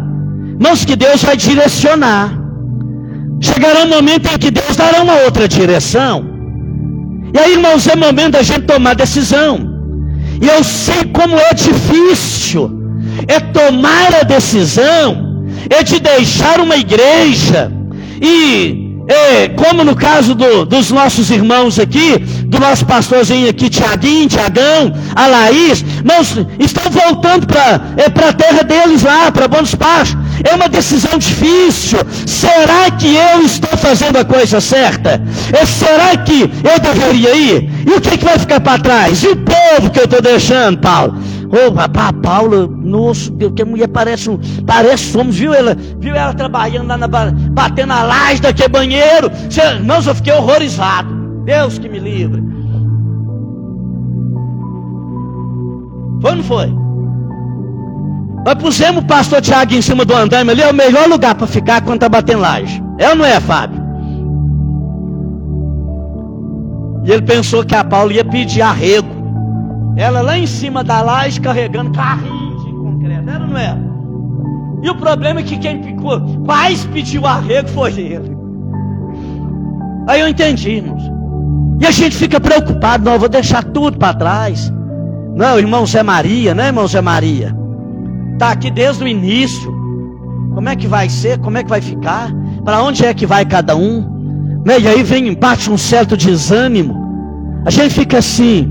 [0.59, 2.43] irmãos, que Deus vai direcionar.
[3.41, 6.24] Chegará um momento em que Deus dará uma outra direção.
[7.35, 9.72] E aí, irmãos, é momento da gente tomar decisão.
[10.41, 12.85] E eu sei como é difícil
[13.28, 17.70] é tomar a decisão, é de deixar uma igreja
[18.20, 24.28] e é, como no caso do, dos nossos irmãos aqui, do nosso pastorzinho aqui, Tiaguinho,
[24.28, 30.23] Tiagão, a Laís, nós estão voltando para é, a terra deles lá, para Bons Pastos.
[30.43, 31.99] É uma decisão difícil.
[32.26, 35.22] Será que eu estou fazendo a coisa certa?
[35.53, 37.70] É, será que eu deveria ir?
[37.87, 39.22] E o que, é que vai ficar para trás?
[39.22, 41.14] E o povo que eu estou deixando, Paulo?
[41.55, 44.39] Ô, oh, rapaz, Paula, nosso Deus, que mulher parece um.
[44.66, 45.76] Parece somos, viu ela?
[46.01, 47.07] Viu ela trabalhando lá na.
[47.07, 49.30] batendo a laje daquele banheiro.
[49.51, 51.14] Irmãos, não, eu fiquei horrorizado.
[51.45, 52.43] Deus que me livre.
[56.20, 56.84] Foi ou não foi?
[58.45, 61.47] Nós pusemos o pastor Tiago em cima do andame ali, é o melhor lugar para
[61.47, 62.82] ficar quando está batendo laje.
[62.99, 63.82] É ou não é, Fábio?
[67.05, 69.09] E ele pensou que a Paula ia pedir arrego.
[69.97, 73.30] Ela lá em cima da laje carregando carrinho de concreto.
[73.30, 73.80] Era ou não era?
[74.82, 78.36] E o problema é que quem ficou, quase pediu arrego foi ele.
[80.07, 81.03] Aí eu entendi, irmãos.
[81.80, 84.70] E a gente fica preocupado, não, eu vou deixar tudo para trás.
[85.34, 87.63] Não, irmão Zé Maria, né, irmão Zé Maria?
[88.35, 89.72] Está aqui desde o início.
[90.55, 91.39] Como é que vai ser?
[91.39, 92.30] Como é que vai ficar?
[92.64, 94.62] Para onde é que vai cada um?
[94.64, 94.80] Né?
[94.80, 96.95] E aí vem, bate um certo desânimo.
[97.64, 98.70] A gente fica assim.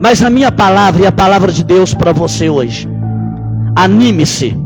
[0.00, 2.88] Mas a minha palavra e a palavra de Deus para você hoje.
[3.74, 4.56] Anime-se.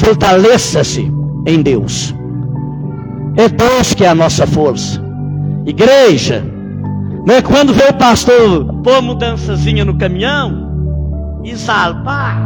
[0.00, 1.10] Fortaleça-se
[1.46, 2.14] em Deus.
[3.36, 5.02] É Deus que é a nossa força.
[5.66, 6.44] Igreja,
[7.26, 7.42] né?
[7.42, 10.65] quando vê o pastor pôr mudançazinha no caminhão,
[11.46, 12.38] e salpar,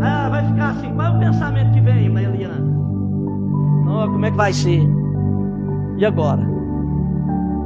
[0.00, 0.88] ah, vai ficar assim.
[0.94, 2.60] Qual é o pensamento que vem, Eliana?
[3.84, 4.88] Não, como é que vai ser?
[5.98, 6.40] E agora?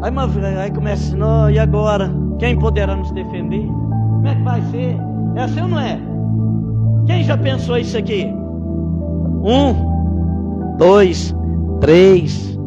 [0.00, 0.10] Aí,
[0.56, 2.10] aí começa assim, não, e agora?
[2.38, 3.66] Quem poderá nos defender?
[3.66, 4.96] Como é que vai ser?
[5.36, 6.00] É assim ou não é?
[7.06, 8.24] Quem já pensou isso aqui?
[9.44, 11.36] Um, dois,
[11.82, 12.58] três,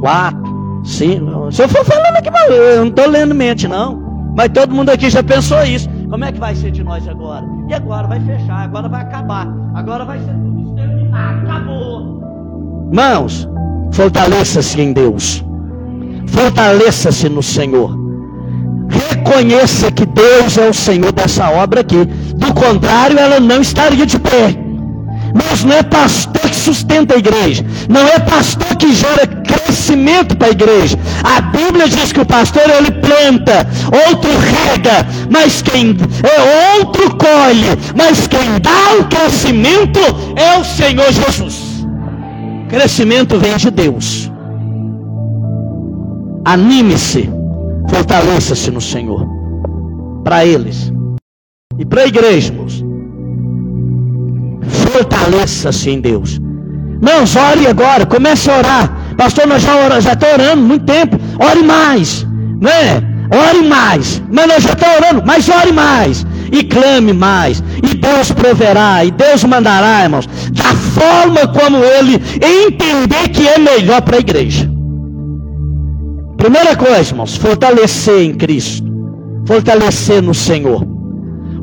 [0.00, 1.52] quatro, cinco.
[1.52, 4.00] Se eu for falando aqui, eu não estou lendo mente, não.
[4.34, 5.89] Mas todo mundo aqui já pensou isso.
[6.10, 7.46] Como é que vai ser de nós agora?
[7.68, 12.90] E agora vai fechar, agora vai acabar, agora vai ser tudo exterminado, acabou.
[12.92, 13.48] Mãos,
[13.92, 15.44] fortaleça-se em Deus,
[16.26, 17.96] fortaleça-se no Senhor.
[18.88, 22.04] Reconheça que Deus é o Senhor dessa obra aqui.
[22.34, 24.69] Do contrário, ela não estaria de pé.
[25.34, 27.64] Mas não é pastor que sustenta a igreja.
[27.88, 30.98] Não é pastor que gera crescimento para a igreja.
[31.22, 33.66] A Bíblia diz que o pastor ele planta,
[34.08, 40.00] outro rega, mas quem é outro colhe, mas quem dá o crescimento
[40.36, 41.86] é o Senhor Jesus.
[42.68, 44.30] Crescimento vem de Deus.
[46.44, 47.30] Anime-se,
[47.88, 49.28] fortaleça-se no Senhor.
[50.24, 50.92] Para eles
[51.78, 52.89] e para a igreja, irmãos.
[55.00, 56.38] Fortaleça-se em Deus.
[57.02, 59.14] Irmãos, ore agora, comece a orar.
[59.16, 61.18] Pastor, nós já, ora, já estamos orando muito tempo.
[61.38, 62.26] Ore mais,
[62.60, 63.02] né?
[63.32, 64.22] Ore mais.
[64.30, 66.26] Mas nós já estamos orando, mas ore mais.
[66.52, 67.64] E clame mais.
[67.82, 69.02] E Deus proverá.
[69.02, 70.26] E Deus mandará, irmãos.
[70.52, 74.70] Da forma como Ele entender que é melhor para a igreja.
[76.36, 78.86] Primeira coisa, irmãos, fortalecer em Cristo.
[79.46, 80.86] Fortalecer no Senhor.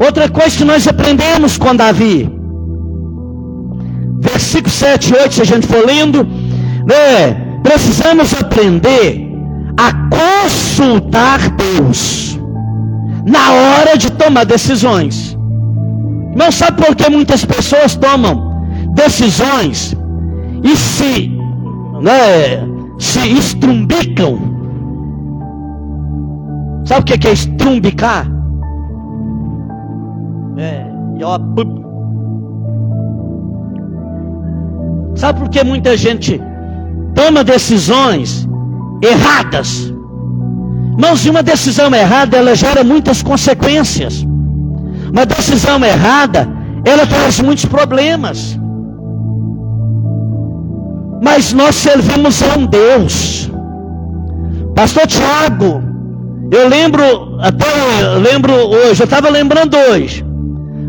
[0.03, 2.36] Outra coisa que nós aprendemos com Davi
[4.19, 9.27] versículo 7 e 8, se a gente for lendo, né, precisamos aprender
[9.77, 12.39] a consultar Deus
[13.25, 15.37] na hora de tomar decisões.
[16.35, 18.63] Não sabe por que muitas pessoas tomam
[18.93, 19.95] decisões
[20.63, 21.31] e se,
[22.01, 22.65] né,
[22.97, 24.39] se estrumbicam.
[26.85, 28.25] Sabe o que é estrumbicar?
[30.57, 30.85] É,
[31.23, 31.37] ó,
[35.17, 36.39] Sabe por que muita gente
[37.15, 38.47] toma decisões
[39.03, 39.91] erradas?
[40.91, 44.25] Irmãos, e uma decisão errada, ela gera muitas consequências.
[45.11, 46.47] Uma decisão errada,
[46.85, 48.57] ela traz muitos problemas.
[51.21, 53.51] Mas nós servimos a um Deus.
[54.75, 55.81] Pastor Tiago,
[56.51, 57.65] eu lembro, até
[58.03, 60.25] eu lembro hoje, eu estava lembrando hoje.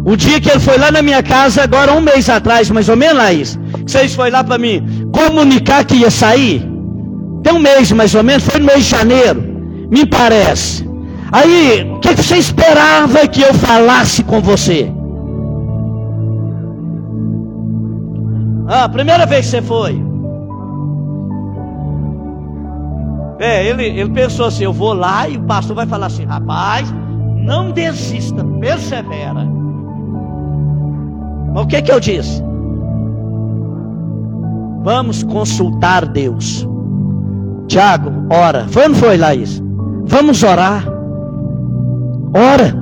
[0.05, 2.97] O dia que ele foi lá na minha casa, agora um mês atrás, mais ou
[2.97, 3.59] menos, Laís,
[3.91, 6.69] vocês foi lá para mim comunicar que ia sair.
[7.43, 9.41] Tem um mês mais ou menos, foi no mês de janeiro,
[9.91, 10.89] me parece.
[11.33, 14.93] Aí, o que, que você esperava que eu falasse com você?
[18.67, 20.03] Ah, primeira vez que você foi.
[23.39, 26.93] É, ele, ele pensou assim: eu vou lá e o pastor vai falar assim, rapaz,
[27.37, 29.47] não desista, persevera.
[31.55, 32.48] Mas o que que eu disse?
[34.83, 36.67] Vamos consultar Deus.
[37.67, 38.67] Tiago, ora.
[38.69, 39.63] Foi ou não foi, Laís?
[40.07, 40.85] Vamos orar.
[42.35, 42.75] Ora.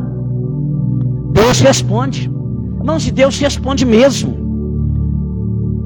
[1.32, 2.30] Deus responde.
[2.78, 4.46] Irmãos, de Deus responde mesmo.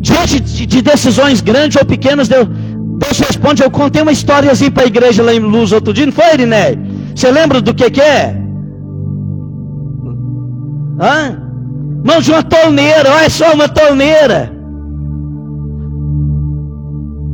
[0.00, 3.62] Diante de, de, decisões grandes ou pequenas, Deus, Deus responde.
[3.62, 6.76] Eu contei uma historiazinha para a igreja lá em Luz outro dia, não foi, Iriné?
[7.14, 8.36] Você lembra do que, que é?
[11.00, 11.40] Hã?
[12.04, 14.59] Mãos de uma torneira, olha só uma torneira.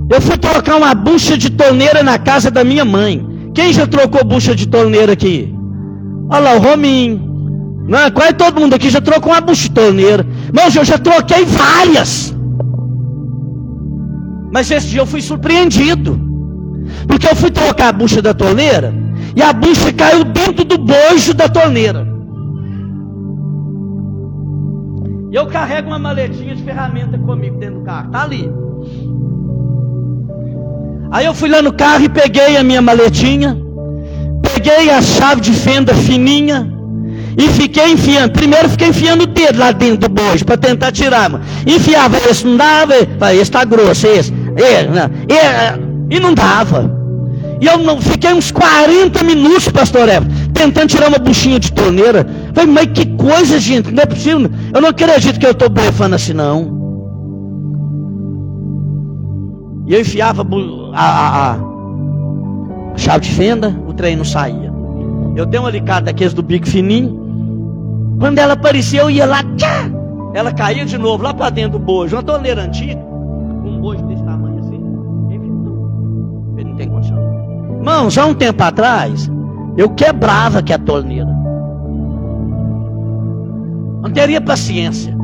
[0.08, 3.26] Eu fui trocar uma bucha de torneira na casa da minha mãe.
[3.54, 5.52] Quem já trocou bucha de torneira aqui?
[6.30, 7.26] Olha lá, o Rominho.
[7.88, 8.10] Não, é?
[8.10, 10.26] quase todo mundo aqui já trocou uma bucha de torneira.
[10.54, 12.36] Mas eu já troquei várias.
[14.52, 16.20] Mas esse dia eu fui surpreendido.
[17.08, 18.94] Porque eu fui trocar a bucha da torneira
[19.34, 22.06] e a bucha caiu dentro do bojo da torneira.
[25.30, 28.10] E eu carrego uma maletinha de ferramenta comigo dentro do carro.
[28.10, 28.48] Tá ali.
[31.10, 33.56] Aí eu fui lá no carro e peguei a minha maletinha,
[34.42, 36.70] peguei a chave de fenda fininha
[37.38, 38.32] e fiquei enfiando.
[38.32, 41.30] Primeiro fiquei enfiando o dedo lá dentro do bojo para tentar tirar.
[41.66, 45.10] Enfiava esse, não dava, esse está grosso, esse, esse, não,
[46.10, 46.96] e, e não dava.
[47.60, 52.26] E eu não, fiquei uns 40 minutos, pastor Eva, tentando tirar uma buchinha de torneira.
[52.54, 54.50] Falei, mas que coisa, gente, não é possível.
[54.74, 56.76] Eu não acredito que eu estou blefando assim, não.
[59.86, 60.44] E eu enfiava
[60.96, 61.52] a, a,
[62.94, 64.72] a, chave de fenda, o trem não saía.
[65.36, 68.16] Eu dei um alicate daqueles do bico fininho.
[68.18, 69.90] Quando ela apareceu, eu ia lá, tchá!
[70.32, 72.16] Ela caía de novo lá para dentro do bojo.
[72.16, 74.80] Uma torneira antiga, um bojo desse tamanho assim.
[76.58, 77.18] Ele não tem condição.
[77.78, 79.30] Irmãos, há um tempo atrás,
[79.76, 81.28] eu quebrava que a torneira.
[84.02, 85.14] Não teria paciência.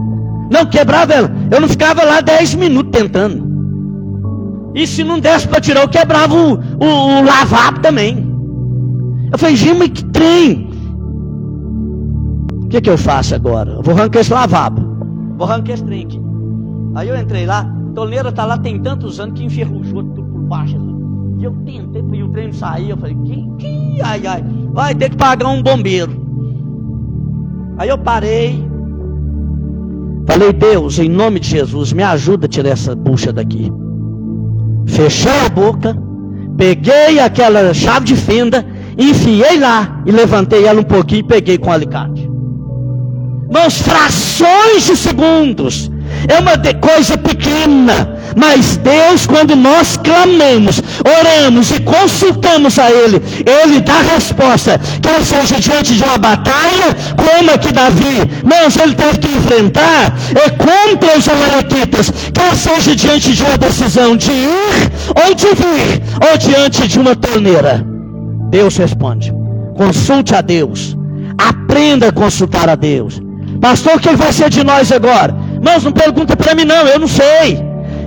[0.50, 1.30] Não quebrava ela.
[1.50, 3.51] Eu não ficava lá 10 minutos tentando.
[4.74, 8.26] E se não desse para tirar, eu quebrava o, o, o lavabo também.
[9.30, 10.70] Eu falei, Gima, que trem.
[12.64, 13.72] O que, que eu faço agora?
[13.72, 14.82] Eu vou arrancar esse lavabo.
[15.36, 16.20] Vou arrancar esse trem aqui.
[16.94, 20.76] Aí eu entrei lá, torneira está lá tem tantos anos que enferrujou tudo por baixo.
[21.38, 22.90] E eu tentei, e o trem não saía.
[22.92, 26.12] Eu falei, que, que, ai, ai, vai ter que pagar um bombeiro.
[27.76, 28.66] Aí eu parei.
[30.26, 33.70] Falei, Deus, em nome de Jesus, me ajuda a tirar essa bucha daqui
[34.86, 35.96] fechei a boca,
[36.56, 38.64] peguei aquela chave de fenda,
[38.98, 42.28] enfiei lá e levantei ela um pouquinho e peguei com o alicate.
[43.52, 45.90] Mãos, frações de segundos,
[46.28, 53.80] é uma coisa pequena, mas Deus, quando nós clamamos, oramos e consultamos a Ele, Ele
[53.80, 59.18] dá resposta, quer seja diante de uma batalha, como a que Davi, mas Ele teve
[59.18, 64.92] que enfrentar, é contra os amalequitas, quer seja diante de uma decisão de ir
[65.26, 67.84] ou de vir, ou diante de uma torneira.
[68.50, 69.32] Deus responde.
[69.76, 70.96] Consulte a Deus.
[71.38, 73.20] Aprenda a consultar a Deus.
[73.60, 75.34] Pastor, o que vai ser de nós agora?
[75.62, 77.62] Irmãos, não pergunta para mim não, eu não sei.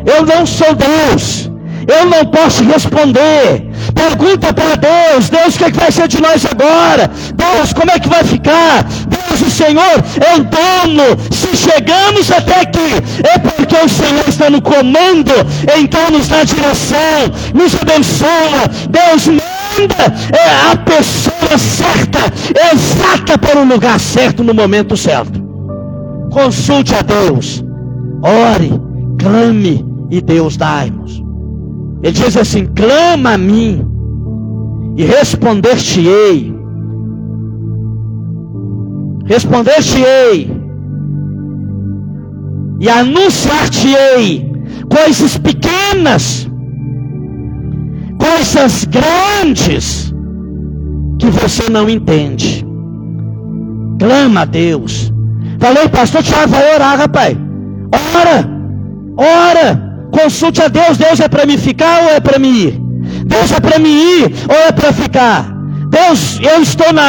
[0.05, 1.49] Eu não sou Deus.
[1.87, 3.65] Eu não posso responder.
[3.93, 7.09] Pergunta para Deus: Deus, o que, é que vai ser de nós agora?
[7.33, 8.83] Deus, como é que vai ficar?
[9.07, 11.17] Deus, o Senhor é o dono.
[11.31, 15.31] Se chegamos até aqui, é porque o Senhor está no comando,
[15.79, 18.67] então nos dá direção, nos abençoa.
[18.89, 22.19] Deus manda é a pessoa certa,
[22.73, 25.44] exata para o lugar certo, no momento certo.
[26.31, 27.63] Consulte a Deus.
[28.21, 28.71] Ore,
[29.19, 31.23] clame e Deus dá-nos.
[32.03, 33.85] Ele diz assim: clama a mim
[34.97, 36.53] e responder-te-ei.
[39.25, 40.51] Responder-te-ei
[42.79, 44.51] e anunciar-te-ei
[44.89, 46.49] coisas pequenas,
[48.19, 50.13] coisas grandes
[51.17, 52.65] que você não entende.
[53.99, 55.14] Clama a Deus.
[55.59, 57.37] Falei, pastor Tiago, vai orar, rapaz.
[58.15, 58.49] Ora,
[59.17, 60.97] ora, consulte a Deus.
[60.97, 62.81] Deus é para me ficar ou é para me ir?
[63.25, 65.53] Deus é para me ir ou é para ficar?
[65.89, 67.07] Deus, eu estou na,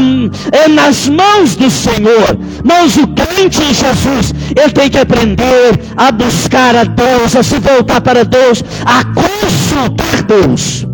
[0.52, 2.38] é nas mãos do Senhor.
[2.64, 7.58] Mas o crente em Jesus, ele tem que aprender a buscar a Deus, a se
[7.58, 10.86] voltar para Deus, a consultar Deus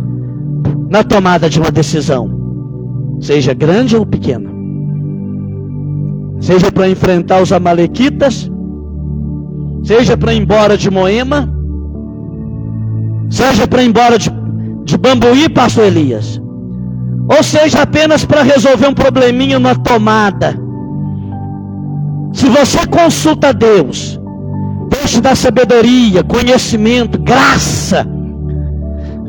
[0.88, 2.30] na tomada de uma decisão,
[3.20, 4.51] seja grande ou pequena
[6.42, 8.50] seja para enfrentar os amalequitas,
[9.84, 11.48] seja para ir embora de Moema,
[13.30, 14.28] seja para ir embora de,
[14.84, 16.42] de Bambuí, pastor Elias,
[17.28, 20.60] ou seja apenas para resolver um probleminha na tomada.
[22.32, 24.20] Se você consulta Deus,
[24.90, 28.04] Deus te dá sabedoria, conhecimento, graça.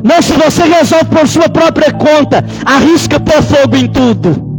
[0.03, 4.52] Não, se você resolve por sua própria conta, arrisca pôr fogo em tudo.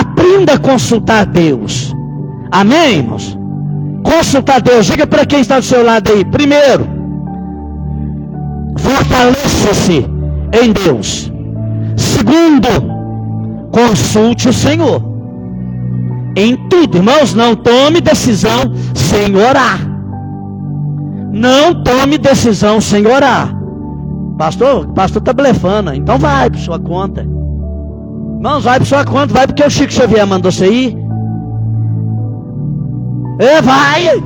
[0.00, 1.94] Aprenda a consultar Deus.
[2.50, 3.38] Amém, irmãos?
[4.02, 4.86] Consultar Deus.
[4.86, 6.24] Diga para quem está do seu lado aí.
[6.24, 6.84] Primeiro,
[8.76, 10.04] fortaleça-se
[10.60, 11.32] em Deus.
[11.96, 12.68] Segundo,
[13.70, 15.00] consulte o Senhor.
[16.36, 19.78] Em tudo, irmãos, não tome decisão sem orar.
[21.30, 23.54] Não tome decisão sem orar.
[24.36, 25.94] Pastor, pastor está blefando.
[25.94, 27.24] Então vai por sua conta.
[28.44, 30.94] Irmãos, vai para sua conta, vai porque o Chico Xavier mandou você ir.
[33.38, 34.22] É, vai.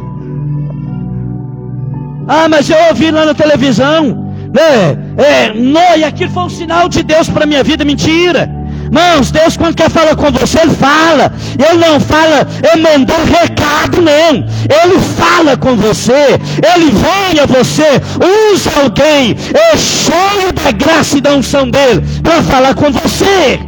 [2.27, 4.35] Ah, mas eu ouvi lá na televisão.
[4.53, 4.99] Né?
[5.17, 8.51] É, não, e aquilo foi um sinal de Deus para minha vida, mentira.
[8.87, 11.33] Irmãos, Deus quando quer falar com você, Ele fala.
[11.57, 14.35] Ele não fala, Ele mandou recado, não.
[14.83, 16.41] Ele fala com você.
[16.75, 18.03] Ele vem a você.
[18.53, 19.37] Usa alguém.
[19.55, 23.68] É cheio da graça e da unção dEle para falar com você.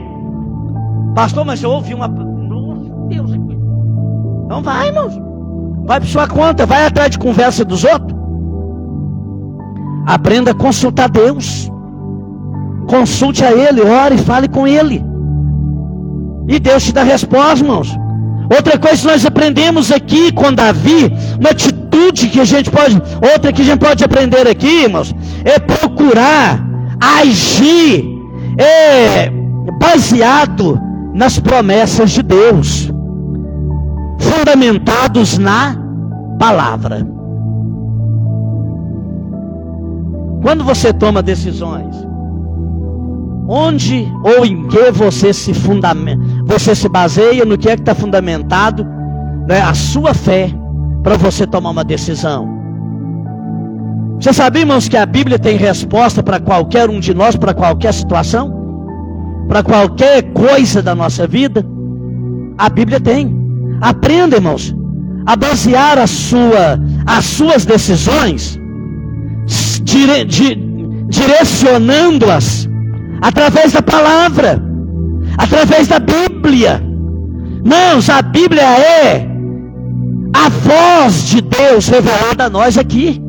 [1.15, 2.09] Pastor, mas eu ouvi uma.
[2.09, 3.31] Nossa, Deus.
[4.45, 5.13] Então vai, irmãos.
[5.85, 6.67] Vai para sua conta.
[6.67, 8.19] Vai atrás de conversa dos outros.
[10.07, 11.71] Aprenda a consultar Deus.
[12.89, 15.05] Consulte a Ele, ore, fale com Ele.
[16.49, 17.97] E Deus te dá resposta, irmãos.
[18.53, 23.01] Outra coisa que nós aprendemos aqui com Davi, uma atitude que a gente pode,
[23.33, 26.61] outra que a gente pode aprender aqui, irmãos, é procurar
[27.01, 28.05] agir
[28.59, 29.31] é,
[29.79, 32.91] baseado nas promessas de Deus,
[34.19, 35.77] fundamentados na
[36.39, 37.07] palavra.
[40.43, 41.95] Quando você toma decisões,
[43.49, 47.95] onde ou em que você se fundamenta, você se baseia no que é que está
[47.95, 48.87] fundamentado
[49.47, 50.51] né, a sua fé
[51.03, 52.61] para você tomar uma decisão.
[54.21, 57.93] Você sabe, irmãos, que a Bíblia tem resposta para qualquer um de nós, para qualquer
[57.93, 58.60] situação,
[59.49, 61.64] para qualquer coisa da nossa vida?
[62.59, 63.38] A Bíblia tem.
[63.80, 64.74] Aprenda, irmãos,
[65.26, 68.59] a basear a sua, as suas decisões,
[69.82, 70.55] dire, di,
[71.09, 72.68] direcionando-as
[73.22, 74.62] através da palavra,
[75.38, 76.82] através da Bíblia.
[77.64, 79.26] Não, a Bíblia é
[80.32, 83.20] a voz de Deus revelada a nós aqui.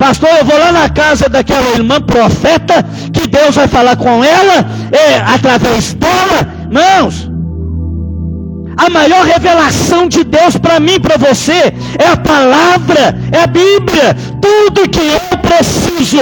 [0.00, 2.82] Pastor, eu vou lá na casa daquela irmã profeta,
[3.12, 6.40] que Deus vai falar com ela, é, através dela.
[6.72, 7.30] Mãos,
[8.78, 14.16] a maior revelação de Deus para mim, para você, é a palavra, é a Bíblia.
[14.40, 16.20] Tudo que eu preciso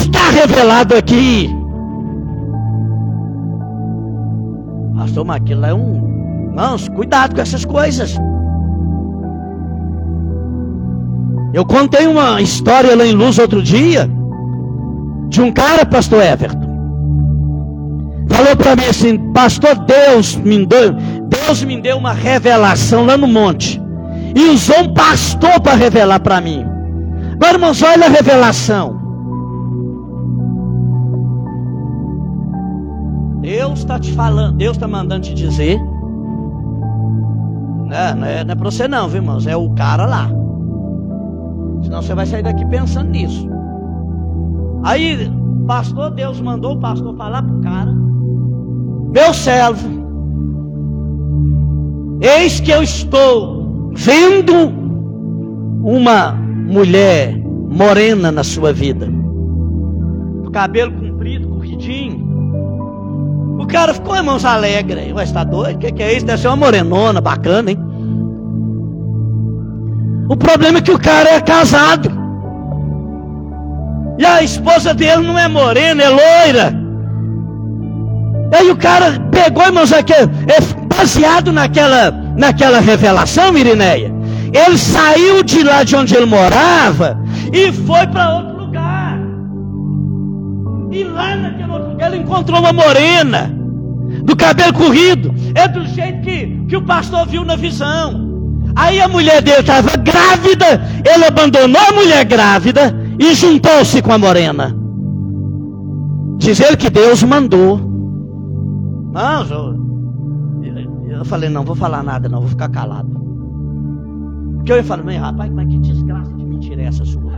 [0.00, 1.48] está revelado aqui.
[4.96, 6.48] Pastor, mas aquilo é um.
[6.48, 8.18] Irmãos, cuidado com essas coisas.
[11.52, 14.08] Eu contei uma história lá em Luz outro dia,
[15.28, 16.72] de um cara, pastor Everton.
[18.28, 20.92] Falou para mim assim, pastor, Deus me deu,
[21.28, 23.80] Deus me deu uma revelação lá no monte.
[24.34, 26.64] E usou um pastor para revelar para mim.
[27.34, 29.00] Agora, irmãos, olha a revelação.
[33.42, 35.78] Deus está te falando, Deus está mandando te dizer.
[37.86, 39.46] Não é, não é, não é para você não, viu, irmãos?
[39.46, 40.30] É o cara lá.
[41.82, 43.48] Senão você vai sair daqui pensando nisso.
[44.84, 45.30] Aí,
[45.66, 47.92] pastor, Deus mandou o pastor falar para o cara:
[49.12, 49.88] Meu servo,
[52.20, 54.52] eis que eu estou vendo
[55.82, 57.36] uma mulher
[57.70, 59.08] morena na sua vida,
[60.52, 62.32] cabelo comprido, corridinho
[63.62, 65.12] o cara ficou, irmãos, alegre.
[65.12, 65.76] Ué, está doido?
[65.76, 66.26] O que, que é isso?
[66.26, 67.78] Deve ser uma morenona, bacana, hein?
[70.32, 72.10] O problema é que o cara é casado.
[74.18, 76.74] E a esposa dele não é morena, é loira.
[78.50, 84.10] E aí o cara pegou, irmãos, aqui, é baseado naquela, naquela revelação, Irineia.
[84.54, 87.22] Ele saiu de lá de onde ele morava
[87.52, 89.18] e foi para outro lugar.
[90.92, 93.54] E lá naquele outro lugar ele encontrou uma morena,
[94.24, 95.34] do cabelo corrido.
[95.54, 98.31] É do jeito que, que o pastor viu na visão.
[98.74, 104.18] Aí a mulher dele estava grávida, ele abandonou a mulher grávida e juntou-se com a
[104.18, 104.74] morena.
[106.38, 107.78] Diz ele que Deus mandou.
[109.12, 113.20] Não, eu, eu falei, não vou falar nada, não, vou ficar calado.
[114.56, 117.32] Porque eu ia falar, rapaz, mas que desgraça de mentira é essa sua?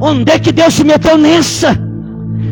[0.00, 1.87] Onde é que Deus se meteu nessa?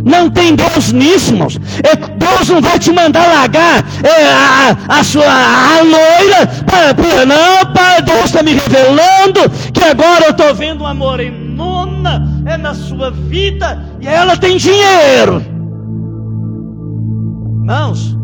[0.05, 1.59] Não tem Deus nisso, irmãos.
[1.83, 7.27] É, Deus não vai te mandar largar é, a, a, sua a loira.
[7.27, 9.41] Não, Pai, Deus está me revelando
[9.73, 11.47] que agora eu estou vendo uma morenona
[12.47, 15.43] é na sua vida e ela tem dinheiro.
[17.61, 18.17] Irmãos,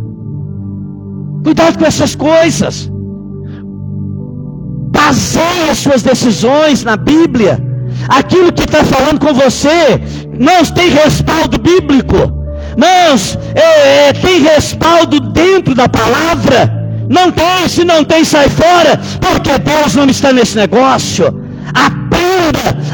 [1.42, 2.90] cuidado com essas coisas.
[4.92, 7.71] Baseie as suas decisões na Bíblia
[8.08, 10.00] aquilo que está falando com você
[10.38, 12.16] não tem respaldo bíblico,
[12.76, 12.86] não
[13.54, 16.80] é, é, tem respaldo dentro da palavra.
[17.08, 21.26] Não tem, se não tem, sai fora, porque Deus não está nesse negócio.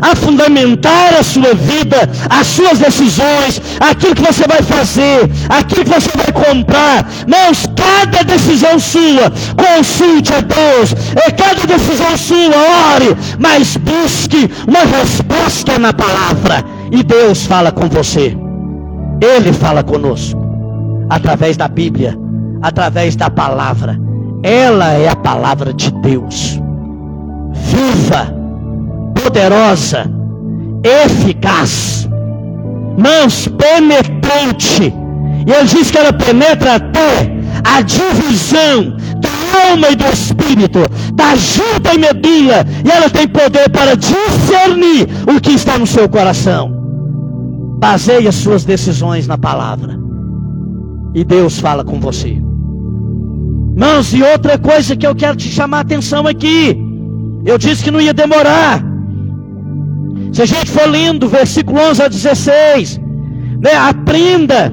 [0.00, 5.90] A fundamentar a sua vida, as suas decisões, aquilo que você vai fazer, aquilo que
[5.90, 7.06] você vai comprar.
[7.26, 10.94] Mas cada decisão sua, consulte a Deus.
[11.16, 16.64] É cada decisão sua, ore, mas busque uma resposta na palavra.
[16.90, 18.36] E Deus fala com você.
[19.20, 20.40] Ele fala conosco
[21.10, 22.16] através da Bíblia,
[22.62, 23.98] através da palavra.
[24.42, 26.60] Ela é a palavra de Deus.
[27.52, 28.32] Viva,
[29.22, 30.10] poderosa,
[30.82, 32.08] eficaz,
[32.98, 34.92] mãos penetrante.
[35.46, 37.30] E ele diz que ela penetra até
[37.64, 40.80] a divisão da alma e do espírito,
[41.14, 46.08] da junta e medula, e ela tem poder para discernir o que está no seu
[46.08, 46.70] coração.
[47.78, 49.98] Baseie as suas decisões na palavra.
[51.14, 52.36] E Deus fala com você.
[53.78, 56.76] Irmãos, e outra coisa que eu quero te chamar a atenção aqui.
[57.44, 58.87] Eu disse que não ia demorar.
[60.32, 63.00] Se a gente for lendo, versículo 11 a 16,
[63.60, 64.72] né, aprenda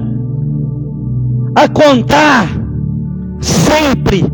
[1.54, 2.48] a contar
[3.40, 4.24] sempre.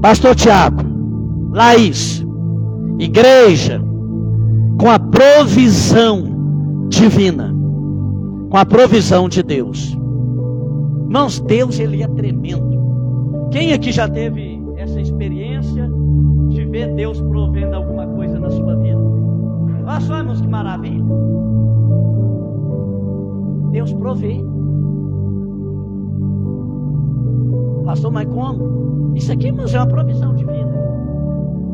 [0.00, 0.82] Pastor Tiago,
[1.52, 2.24] Laís,
[2.98, 3.82] igreja,
[4.78, 7.54] com a provisão divina,
[8.48, 9.96] com a provisão de Deus.
[11.04, 13.48] Irmãos, Deus ele é tremendo.
[13.50, 15.90] Quem aqui já teve essa experiência
[16.48, 18.99] de ver Deus provendo alguma coisa na sua vida?
[19.90, 21.04] Olha só, irmãos, que maravilha.
[23.72, 24.40] Deus provê.
[27.84, 29.16] Pastor, mas como?
[29.16, 30.72] Isso aqui, irmãos, é uma provisão divina.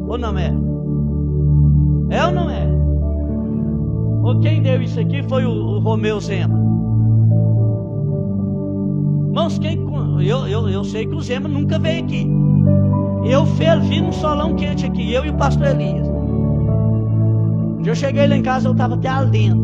[0.09, 0.47] Ou não é?
[2.09, 2.67] É ou não é?
[4.23, 6.59] Ou quem deu isso aqui foi o, o Romeu Zema.
[9.27, 9.79] Irmãos, quem,
[10.27, 12.27] eu, eu, eu sei que o Zema nunca veio aqui.
[13.27, 16.16] Eu fervi num solão quente aqui, eu e o pastor Elias.
[17.87, 19.63] Eu cheguei lá em casa, eu estava até ardendo.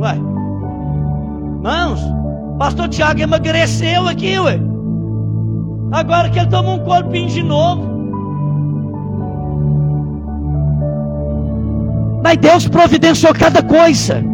[0.00, 0.14] Ué,
[1.56, 2.00] irmãos,
[2.58, 4.58] pastor Tiago emagreceu aqui, ué.
[5.92, 7.92] Agora que ele tomou um corpinho de novo.
[12.24, 14.24] Mas Deus providenciou cada coisa.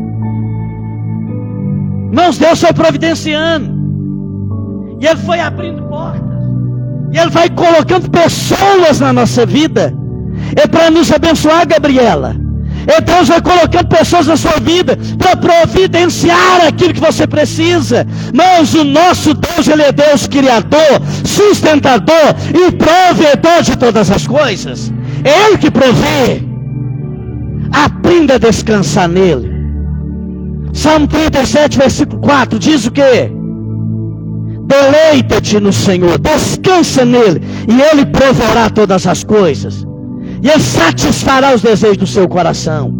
[2.12, 3.76] Irmãos, Deus foi providenciando.
[5.00, 6.22] E Ele foi abrindo portas.
[7.12, 9.97] E Ele vai colocando pessoas na nossa vida.
[10.56, 12.36] É para nos abençoar, Gabriela.
[12.86, 18.06] É Deus vai colocando pessoas na sua vida para providenciar aquilo que você precisa.
[18.32, 24.92] Mas o nosso Deus, Ele é Deus criador, sustentador e provedor de todas as coisas.
[25.22, 26.42] É Ele que provê.
[27.70, 29.58] Aprenda a descansar nele.
[30.72, 33.30] Salmo 37, versículo 4 diz o que?
[34.68, 39.84] Deleita-te no Senhor, descansa nele, e ele proverá todas as coisas,
[40.42, 42.92] e ele satisfará os desejos do seu coração.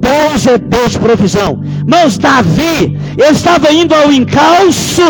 [0.00, 1.60] Deus é Deus de provisão.
[1.86, 5.02] Mas Davi, ele estava indo ao encalço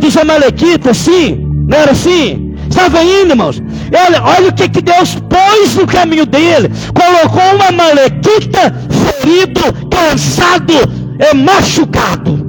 [0.00, 2.54] dos Amalequitas, sim, não era assim?
[2.68, 3.58] Estava indo, irmãos.
[3.58, 6.70] Ele, olha o que, que Deus pôs no caminho dele.
[6.94, 8.72] Colocou uma malequita
[9.20, 9.60] ferido,
[9.90, 10.72] cansado,
[11.18, 12.46] é machucado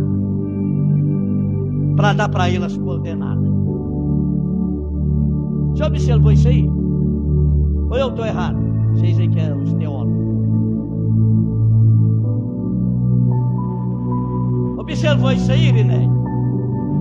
[1.97, 3.43] para dar para ele as coordenadas.
[5.71, 6.69] Você observou isso aí?
[7.89, 8.57] Ou eu estou errado?
[8.93, 10.17] Vocês aí que é os teólogos.
[14.79, 16.07] Observou isso aí, Iriné?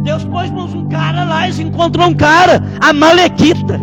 [0.03, 3.81] Deus pôs um cara lá, eles encontrou um cara, a Malequita.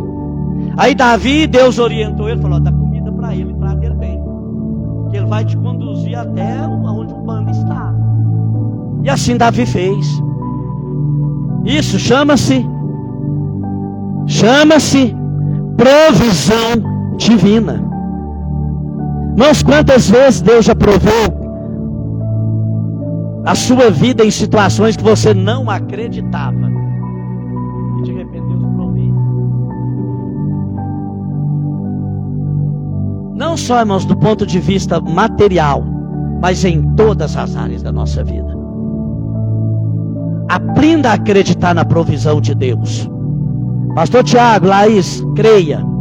[0.78, 4.22] Aí Davi, Deus orientou ele, falou: dá comida para ele, trata ele bem.
[5.10, 7.94] Que ele vai te conduzir até onde o bando está.
[9.04, 10.22] E assim Davi fez.
[11.66, 12.66] Isso chama-se
[14.26, 15.14] chama-se
[15.76, 17.84] provisão divina.
[19.38, 21.44] Mas quantas vezes Deus já provou
[23.46, 26.72] a sua vida em situações que você não acreditava.
[28.00, 29.12] E de repente Deus provê.
[33.36, 35.84] Não só, irmãos, do ponto de vista material,
[36.42, 38.54] mas em todas as áreas da nossa vida.
[40.50, 43.10] Aprenda a acreditar na provisão de Deus.
[43.96, 45.93] Pastor Tiago, Laís, creia.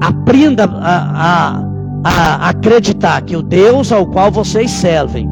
[0.00, 1.62] Aprenda a, a,
[2.04, 5.28] a acreditar que o Deus ao qual vocês servem,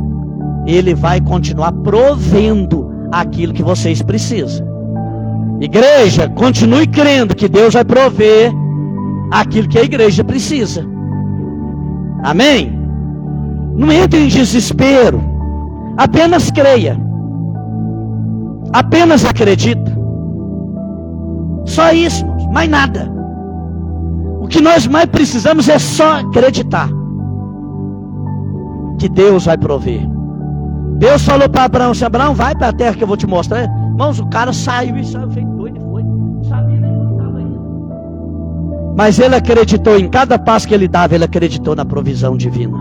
[0.67, 4.67] Ele vai continuar provendo aquilo que vocês precisam.
[5.61, 8.53] Igreja, continue crendo que Deus vai prover
[9.31, 10.85] aquilo que a igreja precisa.
[12.23, 12.73] Amém?
[13.75, 15.23] Não entre em desespero.
[15.97, 16.99] Apenas creia.
[18.73, 19.97] Apenas acredita.
[21.65, 23.16] Só isso, mais nada.
[24.47, 26.89] O que nós mais precisamos é só acreditar
[28.97, 30.01] que Deus vai prover.
[30.99, 33.65] Deus falou para Abraão: se Abraão, vai para a terra que eu vou te mostrar.
[33.65, 36.49] Irmãos, o cara saiu e saiu feito doido e foi.
[36.49, 37.41] Sabia nem onde estava.
[38.97, 42.79] Mas ele acreditou em cada passo que ele dava, ele acreditou na provisão divina.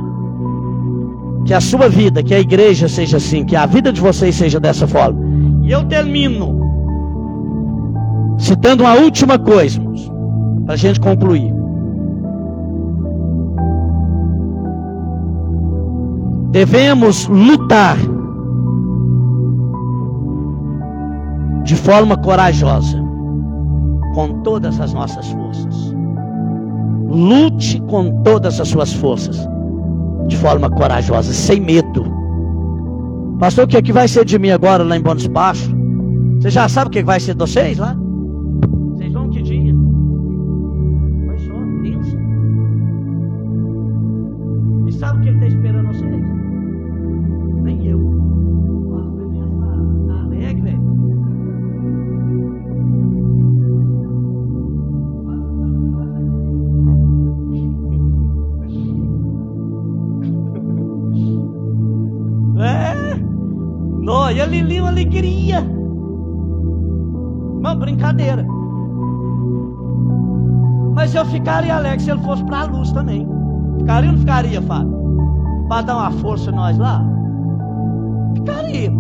[1.48, 4.60] Que a sua vida, que a igreja seja assim, que a vida de vocês seja
[4.60, 5.20] dessa forma.
[5.64, 6.60] E eu termino
[8.38, 9.82] citando uma última coisa,
[10.66, 11.54] para a gente concluir.
[16.52, 17.98] Devemos lutar
[21.64, 22.98] de forma corajosa,
[24.14, 25.96] com todas as nossas forças.
[27.10, 29.38] Lute com todas as suas forças,
[30.28, 32.06] de forma corajosa, sem medo.
[33.40, 35.76] Pastor, o que, é que vai ser de mim agora lá em Bônus Baixo?
[36.40, 37.98] Você já sabe o que vai ser de vocês lá?
[44.96, 46.26] Sabe o que ele está esperando vocês?
[47.64, 48.00] Nem eu.
[50.08, 50.86] Tá alegre, velho.
[62.58, 63.16] É.
[64.02, 65.60] Não, e a Lili uma alegria.
[67.60, 68.46] Uma brincadeira.
[70.94, 73.35] Mas eu ficaria alegre se ele fosse para a luz também.
[73.78, 75.66] Ficaria ou não ficaria, Fábio?
[75.68, 77.04] Para dar uma força nós lá?
[78.36, 78.92] Ficaria.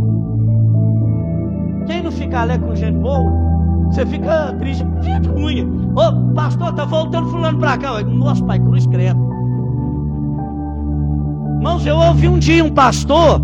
[1.85, 3.31] Quem não fica alegre com gente boa,
[3.89, 5.91] você fica triste gente ruim.
[5.95, 8.02] Ô, pastor, tá voltando fulano para cá.
[8.03, 9.19] Nossa, pai, cruz credo.
[11.57, 13.39] Irmãos, eu ouvi um dia um pastor,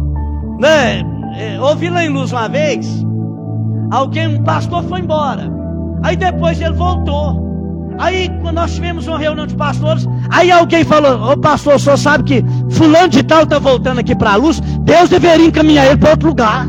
[0.59, 1.03] né?
[1.33, 3.05] é, ouvi lá em Luz uma vez.
[3.91, 5.51] Alguém, um pastor foi embora.
[6.03, 7.50] Aí depois ele voltou.
[7.97, 11.97] Aí, quando nós tivemos uma reunião de pastores, aí alguém falou: Ô pastor, o senhor
[11.97, 14.59] sabe que Fulano de Tal está voltando aqui para a luz.
[14.59, 16.67] Deus deveria encaminhar ele para outro lugar.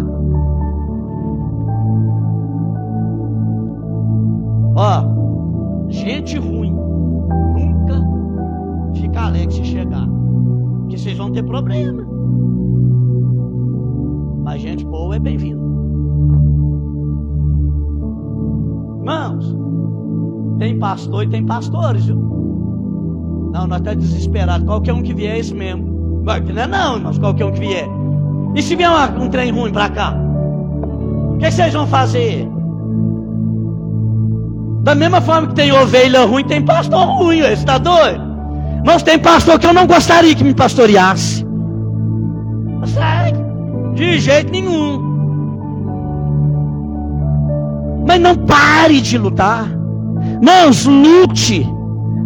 [4.74, 5.04] Ó,
[5.90, 8.00] gente ruim nunca
[8.98, 10.06] fica alegre se chegar,
[10.80, 12.06] porque vocês vão ter problema.
[14.44, 15.62] Mas gente boa é bem-vindo.
[18.98, 19.56] Irmãos,
[20.62, 22.14] tem pastor e tem pastores, viu?
[23.52, 24.64] Não, nós estamos desesperados.
[24.64, 26.22] Qualquer um que vier é esse mesmo.
[26.22, 26.32] Não
[26.62, 27.88] é não, irmãos, qualquer um que vier.
[28.54, 30.14] E se vier uma- um trem ruim para cá?
[31.34, 32.48] O que vocês vão fazer?
[34.84, 38.22] Da mesma forma que tem ovelha ruim, tem pastor ruim, você está doido?
[38.86, 41.44] Mas tem pastor que eu não gostaria que me pastoreasse.
[42.84, 43.92] Sério?
[43.94, 45.02] De jeito nenhum.
[48.06, 49.81] Mas não pare de lutar.
[50.42, 51.66] Mãos, lute,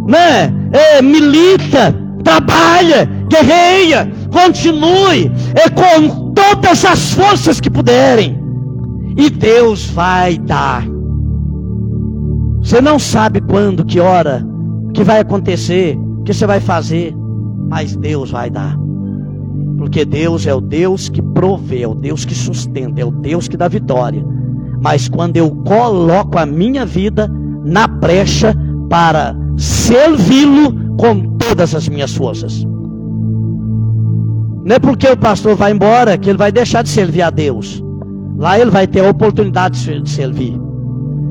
[0.07, 0.53] né?
[0.71, 8.37] É, milita, trabalha, guerreia, continue, é com todas as forças que puderem.
[9.17, 10.85] E Deus vai dar.
[12.61, 14.45] Você não sabe quando, que hora,
[14.93, 17.15] que vai acontecer, o que você vai fazer,
[17.69, 18.77] mas Deus vai dar.
[19.77, 23.47] Porque Deus é o Deus que provê, é o Deus que sustenta, é o Deus
[23.47, 24.23] que dá vitória.
[24.81, 27.31] Mas quando eu coloco a minha vida
[27.63, 28.55] na brecha
[28.89, 32.63] para servi-lo com todas as minhas forças.
[34.63, 37.83] Não é porque o pastor vai embora que ele vai deixar de servir a Deus.
[38.37, 40.59] Lá ele vai ter a oportunidade de servir.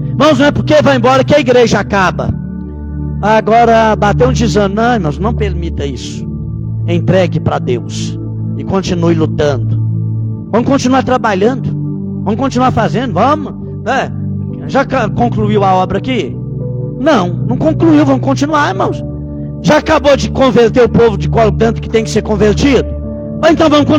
[0.09, 2.31] Irmãos, não é porque vai embora que a igreja acaba.
[3.21, 4.81] Agora bateu um desânimo.
[4.81, 6.27] Não, irmãos, não permita isso.
[6.89, 8.19] Entregue para Deus
[8.57, 9.77] e continue lutando.
[10.51, 11.71] Vamos continuar trabalhando.
[12.25, 13.13] Vamos continuar fazendo.
[13.13, 13.53] Vamos.
[13.85, 14.11] né?
[14.69, 16.37] Já ca- concluiu a obra aqui?
[16.99, 18.05] Não, não concluiu.
[18.05, 19.03] Vamos continuar, irmãos.
[19.63, 22.87] Já acabou de converter o povo de qual tanto que tem que ser convertido?
[23.51, 23.87] Então vamos.